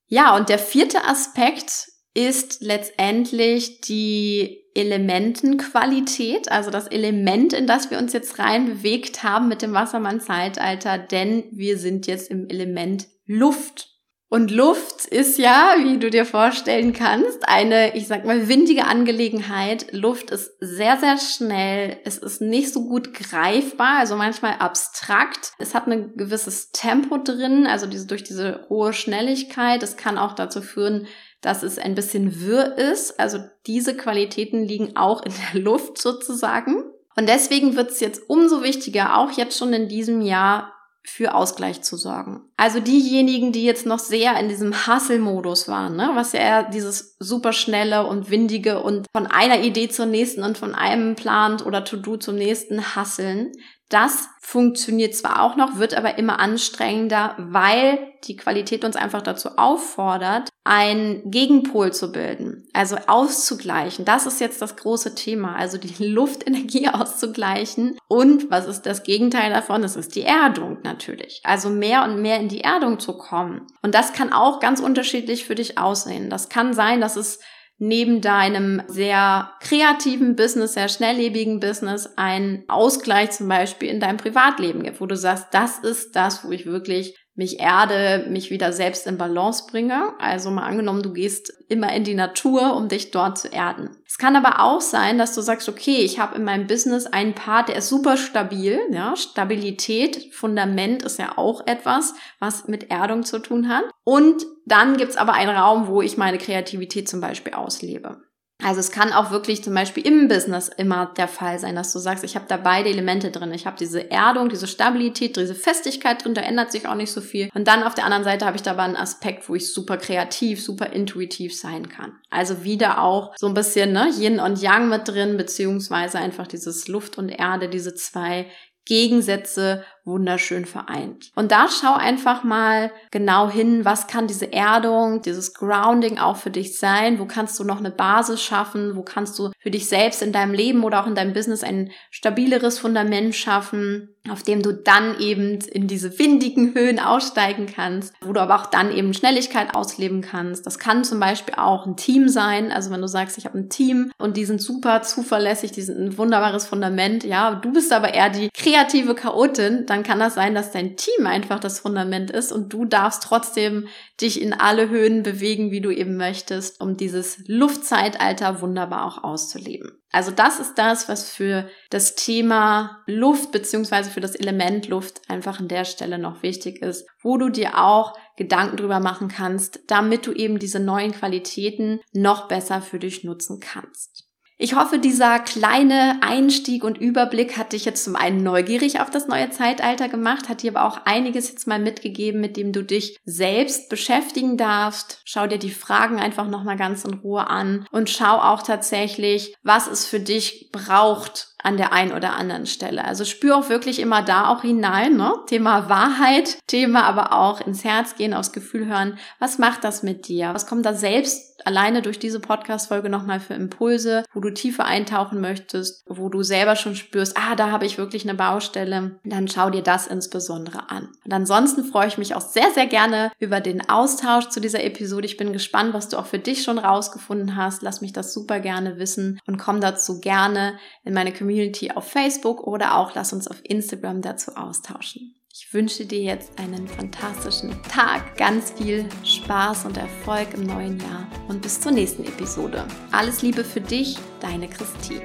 Ja, 0.07 0.35
und 0.35 0.49
der 0.49 0.59
vierte 0.59 1.05
Aspekt 1.05 1.87
ist 2.13 2.61
letztendlich 2.61 3.81
die 3.81 4.63
Elementenqualität, 4.75 6.51
also 6.51 6.71
das 6.71 6.87
Element, 6.87 7.53
in 7.53 7.67
das 7.67 7.91
wir 7.91 7.97
uns 7.97 8.13
jetzt 8.13 8.39
rein 8.39 8.65
bewegt 8.65 9.23
haben 9.23 9.47
mit 9.47 9.61
dem 9.61 9.73
Wassermann-Zeitalter, 9.73 10.97
denn 10.97 11.45
wir 11.51 11.77
sind 11.77 12.07
jetzt 12.07 12.29
im 12.31 12.47
Element 12.49 13.07
Luft. 13.25 13.92
Und 14.33 14.49
Luft 14.49 15.05
ist 15.05 15.37
ja, 15.37 15.75
wie 15.77 15.99
du 15.99 16.09
dir 16.09 16.25
vorstellen 16.25 16.91
kannst, 16.91 17.47
eine, 17.47 17.95
ich 17.95 18.07
sag 18.07 18.25
mal, 18.25 18.47
windige 18.47 18.85
Angelegenheit. 18.85 19.93
Luft 19.93 20.31
ist 20.31 20.53
sehr, 20.59 20.97
sehr 20.97 21.19
schnell. 21.19 21.97
Es 22.03 22.17
ist 22.17 22.41
nicht 22.41 22.73
so 22.73 22.87
gut 22.87 23.13
greifbar, 23.13 23.99
also 23.99 24.15
manchmal 24.15 24.53
abstrakt. 24.53 25.51
Es 25.59 25.75
hat 25.75 25.85
ein 25.85 26.17
gewisses 26.17 26.71
Tempo 26.71 27.19
drin, 27.19 27.67
also 27.67 27.85
diese, 27.85 28.07
durch 28.07 28.23
diese 28.23 28.65
hohe 28.69 28.91
Schnelligkeit. 28.93 29.83
Es 29.83 29.97
kann 29.97 30.17
auch 30.17 30.33
dazu 30.33 30.63
führen, 30.63 31.05
dass 31.41 31.61
es 31.61 31.77
ein 31.77 31.93
bisschen 31.93 32.41
wirr 32.41 32.75
ist. 32.75 33.19
Also 33.19 33.37
diese 33.67 33.95
Qualitäten 33.95 34.63
liegen 34.63 34.97
auch 34.97 35.21
in 35.21 35.33
der 35.53 35.61
Luft 35.61 36.01
sozusagen. 36.01 36.85
Und 37.15 37.29
deswegen 37.29 37.75
wird 37.75 37.91
es 37.91 37.99
jetzt 37.99 38.27
umso 38.31 38.63
wichtiger, 38.63 39.15
auch 39.15 39.29
jetzt 39.33 39.59
schon 39.59 39.73
in 39.73 39.87
diesem 39.89 40.21
Jahr 40.21 40.72
für 41.05 41.35
Ausgleich 41.35 41.81
zu 41.81 41.97
sorgen. 41.97 42.41
Also 42.55 42.79
diejenigen, 42.79 43.51
die 43.51 43.65
jetzt 43.65 43.85
noch 43.85 43.99
sehr 43.99 44.39
in 44.39 44.47
diesem 44.47 44.87
Hustle-Modus 44.87 45.67
waren, 45.67 45.95
ne, 45.95 46.11
was 46.13 46.31
ja 46.31 46.63
dieses 46.63 47.17
superschnelle 47.19 48.07
und 48.07 48.29
windige 48.29 48.81
und 48.81 49.07
von 49.15 49.27
einer 49.27 49.61
Idee 49.61 49.89
zur 49.89 50.05
nächsten 50.05 50.43
und 50.43 50.57
von 50.57 50.73
einem 50.73 51.15
Plant 51.15 51.65
oder 51.65 51.83
To-Do 51.83 52.17
zum 52.17 52.35
nächsten 52.35 52.95
hasseln, 52.95 53.51
das 53.89 54.27
funktioniert 54.39 55.13
zwar 55.13 55.43
auch 55.43 55.55
noch, 55.55 55.77
wird 55.77 55.93
aber 55.93 56.17
immer 56.17 56.39
anstrengender, 56.39 57.35
weil 57.37 57.99
die 58.23 58.35
Qualität 58.35 58.85
uns 58.85 58.95
einfach 58.95 59.21
dazu 59.21 59.57
auffordert, 59.57 60.49
einen 60.65 61.29
Gegenpol 61.29 61.91
zu 61.91 62.11
bilden, 62.11 62.65
also 62.71 62.95
auszugleichen. 63.07 64.05
Das 64.05 64.25
ist 64.25 64.39
jetzt 64.39 64.61
das 64.61 64.77
große 64.77 65.13
Thema, 65.13 65.55
also 65.55 65.77
die 65.77 65.93
Luftenergie 66.03 66.87
auszugleichen. 66.93 67.97
Und 68.07 68.49
was 68.49 68.67
ist 68.67 68.83
das 68.83 69.03
Gegenteil 69.03 69.51
davon? 69.51 69.81
Das 69.81 69.95
ist 69.95 70.15
die 70.15 70.23
Erdung 70.23 70.77
natürlich. 70.83 71.41
Also 71.43 71.69
mehr 71.69 72.03
und 72.03 72.21
mehr 72.21 72.39
in 72.39 72.47
die 72.47 72.61
Erdung 72.61 72.99
zu 72.99 73.17
kommen. 73.17 73.67
Und 73.81 73.93
das 73.93 74.13
kann 74.13 74.31
auch 74.31 74.59
ganz 74.59 74.79
unterschiedlich 74.79 75.45
für 75.45 75.55
dich 75.55 75.77
aussehen. 75.77 76.29
Das 76.29 76.47
kann 76.47 76.73
sein, 76.73 77.01
dass 77.01 77.17
es 77.17 77.39
neben 77.77 78.21
deinem 78.21 78.81
sehr 78.87 79.51
kreativen 79.59 80.35
Business, 80.37 80.73
sehr 80.73 80.87
schnelllebigen 80.87 81.59
Business 81.59 82.13
einen 82.15 82.63
Ausgleich 82.69 83.31
zum 83.31 83.49
Beispiel 83.49 83.89
in 83.89 83.99
deinem 83.99 84.17
Privatleben 84.17 84.83
gibt, 84.83 85.01
wo 85.01 85.05
du 85.05 85.17
sagst, 85.17 85.47
das 85.51 85.79
ist 85.79 86.15
das, 86.15 86.45
wo 86.45 86.51
ich 86.51 86.65
wirklich 86.65 87.17
mich 87.35 87.59
erde, 87.59 88.27
mich 88.29 88.51
wieder 88.51 88.71
selbst 88.73 89.07
in 89.07 89.17
Balance 89.17 89.65
bringe. 89.69 90.13
Also 90.19 90.51
mal 90.51 90.67
angenommen, 90.67 91.01
du 91.01 91.13
gehst 91.13 91.51
immer 91.67 91.91
in 91.93 92.03
die 92.03 92.13
Natur, 92.13 92.75
um 92.75 92.89
dich 92.89 93.11
dort 93.11 93.39
zu 93.39 93.47
erden. 93.47 93.89
Es 94.07 94.19
kann 94.19 94.35
aber 94.35 94.61
auch 94.61 94.81
sein, 94.81 95.17
dass 95.17 95.33
du 95.33 95.41
sagst, 95.41 95.67
okay, 95.67 95.97
ich 95.97 96.19
habe 96.19 96.35
in 96.35 96.43
meinem 96.43 96.67
Business 96.67 97.07
einen 97.07 97.33
Part, 97.33 97.69
der 97.69 97.77
ist 97.77 97.89
super 97.89 98.17
stabil. 98.17 98.79
Ja, 98.91 99.15
Stabilität, 99.15 100.33
Fundament 100.33 101.01
ist 101.01 101.17
ja 101.17 101.37
auch 101.37 101.65
etwas, 101.65 102.13
was 102.39 102.67
mit 102.67 102.91
Erdung 102.91 103.23
zu 103.23 103.39
tun 103.39 103.67
hat. 103.67 103.85
Und 104.03 104.45
dann 104.65 104.97
gibt's 104.97 105.17
aber 105.17 105.33
einen 105.33 105.55
Raum, 105.55 105.87
wo 105.87 106.01
ich 106.01 106.17
meine 106.17 106.37
Kreativität 106.37 107.09
zum 107.09 107.19
Beispiel 107.19 107.53
auslebe. 107.53 108.21
Also 108.63 108.79
es 108.79 108.91
kann 108.91 109.11
auch 109.11 109.31
wirklich 109.31 109.63
zum 109.63 109.73
Beispiel 109.73 110.05
im 110.05 110.27
Business 110.27 110.69
immer 110.69 111.11
der 111.17 111.27
Fall 111.27 111.59
sein, 111.59 111.75
dass 111.75 111.91
du 111.91 111.99
sagst, 111.99 112.23
ich 112.23 112.35
habe 112.35 112.45
da 112.47 112.57
beide 112.57 112.89
Elemente 112.89 113.29
drin. 113.29 113.53
Ich 113.53 113.65
habe 113.65 113.77
diese 113.77 114.09
Erdung, 114.09 114.49
diese 114.49 114.67
Stabilität, 114.67 115.35
diese 115.35 115.55
Festigkeit 115.55 116.23
drin, 116.23 116.33
da 116.33 116.41
ändert 116.41 116.71
sich 116.71 116.87
auch 116.87 116.95
nicht 116.95 117.11
so 117.11 117.19
viel. 117.19 117.49
Und 117.53 117.67
dann 117.67 117.83
auf 117.83 117.93
der 117.93 118.05
anderen 118.05 118.23
Seite 118.23 118.45
habe 118.45 118.55
ich 118.55 118.63
dabei 118.63 118.83
einen 118.83 118.95
Aspekt, 118.95 119.49
wo 119.49 119.55
ich 119.55 119.73
super 119.73 119.97
kreativ, 119.97 120.63
super 120.63 120.93
intuitiv 120.93 121.57
sein 121.59 121.89
kann. 121.89 122.13
Also 122.29 122.63
wieder 122.63 123.01
auch 123.01 123.33
so 123.35 123.47
ein 123.47 123.53
bisschen 123.53 123.91
ne, 123.91 124.09
Yin 124.17 124.39
und 124.39 124.61
Yang 124.61 124.89
mit 124.89 125.07
drin, 125.07 125.37
beziehungsweise 125.37 126.19
einfach 126.19 126.47
dieses 126.47 126.87
Luft 126.87 127.17
und 127.17 127.29
Erde, 127.29 127.67
diese 127.67 127.95
zwei 127.95 128.47
Gegensätze 128.85 129.83
wunderschön 130.05 130.65
vereint. 130.65 131.31
Und 131.35 131.51
da 131.51 131.67
schau 131.69 131.93
einfach 131.93 132.43
mal 132.43 132.91
genau 133.11 133.49
hin, 133.49 133.85
was 133.85 134.07
kann 134.07 134.27
diese 134.27 134.51
Erdung, 134.51 135.21
dieses 135.21 135.53
Grounding 135.53 136.19
auch 136.19 136.37
für 136.37 136.49
dich 136.49 136.77
sein? 136.77 137.19
Wo 137.19 137.25
kannst 137.25 137.59
du 137.59 137.63
noch 137.63 137.79
eine 137.79 137.91
Basis 137.91 138.41
schaffen? 138.41 138.95
Wo 138.95 139.03
kannst 139.03 139.39
du 139.39 139.51
für 139.59 139.71
dich 139.71 139.87
selbst 139.87 140.21
in 140.21 140.33
deinem 140.33 140.53
Leben 140.53 140.83
oder 140.83 141.01
auch 141.01 141.07
in 141.07 141.15
deinem 141.15 141.33
Business 141.33 141.63
ein 141.63 141.91
stabileres 142.11 142.79
Fundament 142.79 143.33
schaffen, 143.33 144.09
auf 144.29 144.43
dem 144.43 144.61
du 144.61 144.73
dann 144.73 145.19
eben 145.19 145.59
in 145.59 145.87
diese 145.87 146.17
windigen 146.17 146.73
Höhen 146.73 146.99
aussteigen 146.99 147.65
kannst, 147.65 148.13
wo 148.21 148.31
du 148.31 148.41
aber 148.41 148.55
auch 148.55 148.67
dann 148.67 148.91
eben 148.91 149.13
Schnelligkeit 149.13 149.75
ausleben 149.75 150.21
kannst. 150.21 150.65
Das 150.65 150.79
kann 150.79 151.03
zum 151.03 151.19
Beispiel 151.19 151.55
auch 151.55 151.85
ein 151.85 151.97
Team 151.97 152.29
sein. 152.29 152.71
Also 152.71 152.89
wenn 152.91 153.01
du 153.01 153.07
sagst, 153.07 153.37
ich 153.37 153.45
habe 153.45 153.57
ein 153.57 153.69
Team 153.69 154.11
und 154.17 154.37
die 154.37 154.45
sind 154.45 154.61
super 154.61 155.01
zuverlässig, 155.01 155.71
die 155.71 155.81
sind 155.81 155.99
ein 155.99 156.17
wunderbares 156.17 156.67
Fundament, 156.67 157.23
ja, 157.23 157.55
du 157.55 157.71
bist 157.73 157.91
aber 157.91 158.13
eher 158.13 158.29
die 158.29 158.49
kreative 158.53 159.13
Chaotin, 159.15 159.85
dann 159.93 160.01
kann 160.01 160.17
das 160.17 160.33
sein, 160.33 160.55
dass 160.55 160.71
dein 160.71 160.97
Team 160.97 161.27
einfach 161.27 161.59
das 161.59 161.79
Fundament 161.79 162.31
ist 162.31 162.51
und 162.51 162.73
du 162.73 162.83
darfst 162.85 163.21
trotzdem 163.21 163.87
dich 164.19 164.41
in 164.41 164.51
alle 164.51 164.89
Höhen 164.89 165.21
bewegen, 165.21 165.69
wie 165.69 165.81
du 165.81 165.91
eben 165.91 166.17
möchtest, 166.17 166.81
um 166.81 166.97
dieses 166.97 167.37
Luftzeitalter 167.45 168.61
wunderbar 168.61 169.05
auch 169.05 169.23
auszuleben. 169.23 169.91
Also 170.11 170.31
das 170.31 170.59
ist 170.59 170.79
das, 170.79 171.09
was 171.09 171.29
für 171.29 171.69
das 171.91 172.15
Thema 172.15 173.03
Luft 173.05 173.51
beziehungsweise 173.51 174.09
für 174.09 174.19
das 174.19 174.33
Element 174.33 174.87
Luft 174.87 175.21
einfach 175.27 175.59
an 175.59 175.67
der 175.67 175.85
Stelle 175.85 176.17
noch 176.17 176.41
wichtig 176.41 176.81
ist, 176.81 177.07
wo 177.21 177.37
du 177.37 177.49
dir 177.49 177.77
auch 177.77 178.17
Gedanken 178.35 178.77
drüber 178.77 178.99
machen 178.99 179.27
kannst, 179.27 179.79
damit 179.87 180.25
du 180.25 180.31
eben 180.31 180.57
diese 180.57 180.79
neuen 180.79 181.11
Qualitäten 181.11 181.99
noch 182.13 182.47
besser 182.47 182.81
für 182.81 182.97
dich 182.97 183.23
nutzen 183.23 183.59
kannst. 183.59 184.32
Ich 184.63 184.75
hoffe, 184.75 184.97
dieser 184.97 185.39
kleine 185.39 186.19
Einstieg 186.21 186.85
und 186.85 186.97
Überblick 186.97 187.57
hat 187.57 187.73
dich 187.73 187.83
jetzt 187.83 188.05
zum 188.05 188.15
einen 188.15 188.43
neugierig 188.43 189.01
auf 189.01 189.09
das 189.09 189.27
neue 189.27 189.49
Zeitalter 189.49 190.07
gemacht, 190.07 190.47
hat 190.47 190.61
dir 190.61 190.73
aber 190.73 190.87
auch 190.87 191.01
einiges 191.03 191.49
jetzt 191.49 191.67
mal 191.67 191.79
mitgegeben, 191.79 192.39
mit 192.39 192.55
dem 192.55 192.71
du 192.71 192.81
dich 192.81 193.19
selbst 193.25 193.89
beschäftigen 193.89 194.55
darfst. 194.55 195.19
Schau 195.25 195.47
dir 195.47 195.57
die 195.59 195.69
Fragen 195.69 196.17
einfach 196.17 196.47
nochmal 196.47 196.77
ganz 196.77 197.03
in 197.03 197.15
Ruhe 197.15 197.49
an 197.49 197.85
und 197.91 198.09
schau 198.09 198.37
auch 198.37 198.63
tatsächlich, 198.63 199.53
was 199.63 199.87
es 199.87 200.05
für 200.05 200.21
dich 200.21 200.69
braucht, 200.71 201.49
an 201.61 201.75
der 201.75 201.91
einen 201.91 202.13
oder 202.13 202.33
anderen 202.35 202.65
Stelle. 202.65 203.03
Also 203.03 203.25
spür 203.25 203.57
auch 203.57 203.69
wirklich 203.69 203.99
immer 203.99 204.21
da 204.21 204.47
auch 204.47 204.61
hinein, 204.61 205.15
ne? 205.17 205.33
Thema 205.47 205.89
Wahrheit, 205.89 206.57
Thema 206.67 207.03
aber 207.03 207.33
auch 207.33 207.59
ins 207.59 207.83
Herz 207.83 208.15
gehen, 208.15 208.33
aufs 208.33 208.51
Gefühl 208.51 208.85
hören. 208.85 209.17
Was 209.39 209.59
macht 209.59 209.83
das 209.83 210.03
mit 210.03 210.27
dir? 210.27 210.53
Was 210.53 210.67
kommt 210.67 210.85
da 210.85 210.93
selbst 210.93 211.52
alleine 211.65 212.01
durch 212.01 212.19
diese 212.19 212.39
Podcast-Folge 212.39 213.09
nochmal 213.09 213.39
für 213.39 213.53
Impulse, 213.53 214.23
wo 214.33 214.39
du 214.39 214.51
tiefer 214.51 214.85
eintauchen 214.85 215.41
möchtest, 215.41 216.03
wo 216.07 216.29
du 216.29 216.43
selber 216.43 216.75
schon 216.75 216.95
spürst, 216.95 217.37
ah, 217.37 217.55
da 217.55 217.71
habe 217.71 217.85
ich 217.85 217.97
wirklich 217.97 218.23
eine 218.23 218.35
Baustelle, 218.35 219.19
dann 219.23 219.47
schau 219.47 219.69
dir 219.69 219.81
das 219.81 220.07
insbesondere 220.07 220.89
an. 220.89 221.09
Und 221.25 221.33
ansonsten 221.33 221.83
freue 221.83 222.07
ich 222.07 222.17
mich 222.17 222.35
auch 222.35 222.41
sehr, 222.41 222.71
sehr 222.73 222.87
gerne 222.87 223.31
über 223.39 223.61
den 223.61 223.89
Austausch 223.89 224.49
zu 224.49 224.59
dieser 224.59 224.83
Episode. 224.83 225.25
Ich 225.25 225.37
bin 225.37 225.53
gespannt, 225.53 225.93
was 225.93 226.09
du 226.09 226.17
auch 226.17 226.25
für 226.25 226.39
dich 226.39 226.63
schon 226.63 226.77
rausgefunden 226.77 227.55
hast. 227.55 227.81
Lass 227.81 228.01
mich 228.01 228.13
das 228.13 228.33
super 228.33 228.59
gerne 228.59 228.97
wissen 228.97 229.39
und 229.45 229.57
komm 229.57 229.81
dazu 229.81 230.19
gerne 230.19 230.77
in 231.03 231.13
meine 231.13 231.33
Community 231.33 231.91
auf 231.91 232.07
Facebook 232.07 232.65
oder 232.65 232.97
auch 232.97 233.13
lass 233.15 233.33
uns 233.33 233.47
auf 233.47 233.61
Instagram 233.63 234.21
dazu 234.21 234.55
austauschen. 234.55 235.35
Ich 235.55 235.71
wünsche 235.71 236.03
dir 236.03 236.19
jetzt 236.19 236.57
einen 236.57 236.87
fantastischen 236.87 237.79
Tag, 237.83 238.37
ganz 238.37 238.71
viel 238.71 239.07
Spaß 239.23 239.85
und 239.85 239.97
Erfolg 239.97 240.51
im 240.55 240.63
neuen 240.63 240.99
Jahr 240.99 241.27
und 241.47 241.61
bis 241.61 241.79
zur 241.79 241.91
nächsten 241.91 242.23
Episode. 242.23 242.87
Alles 243.11 243.43
Liebe 243.43 243.63
für 243.63 243.81
dich, 243.81 244.17
deine 244.39 244.67
Christine. 244.67 245.21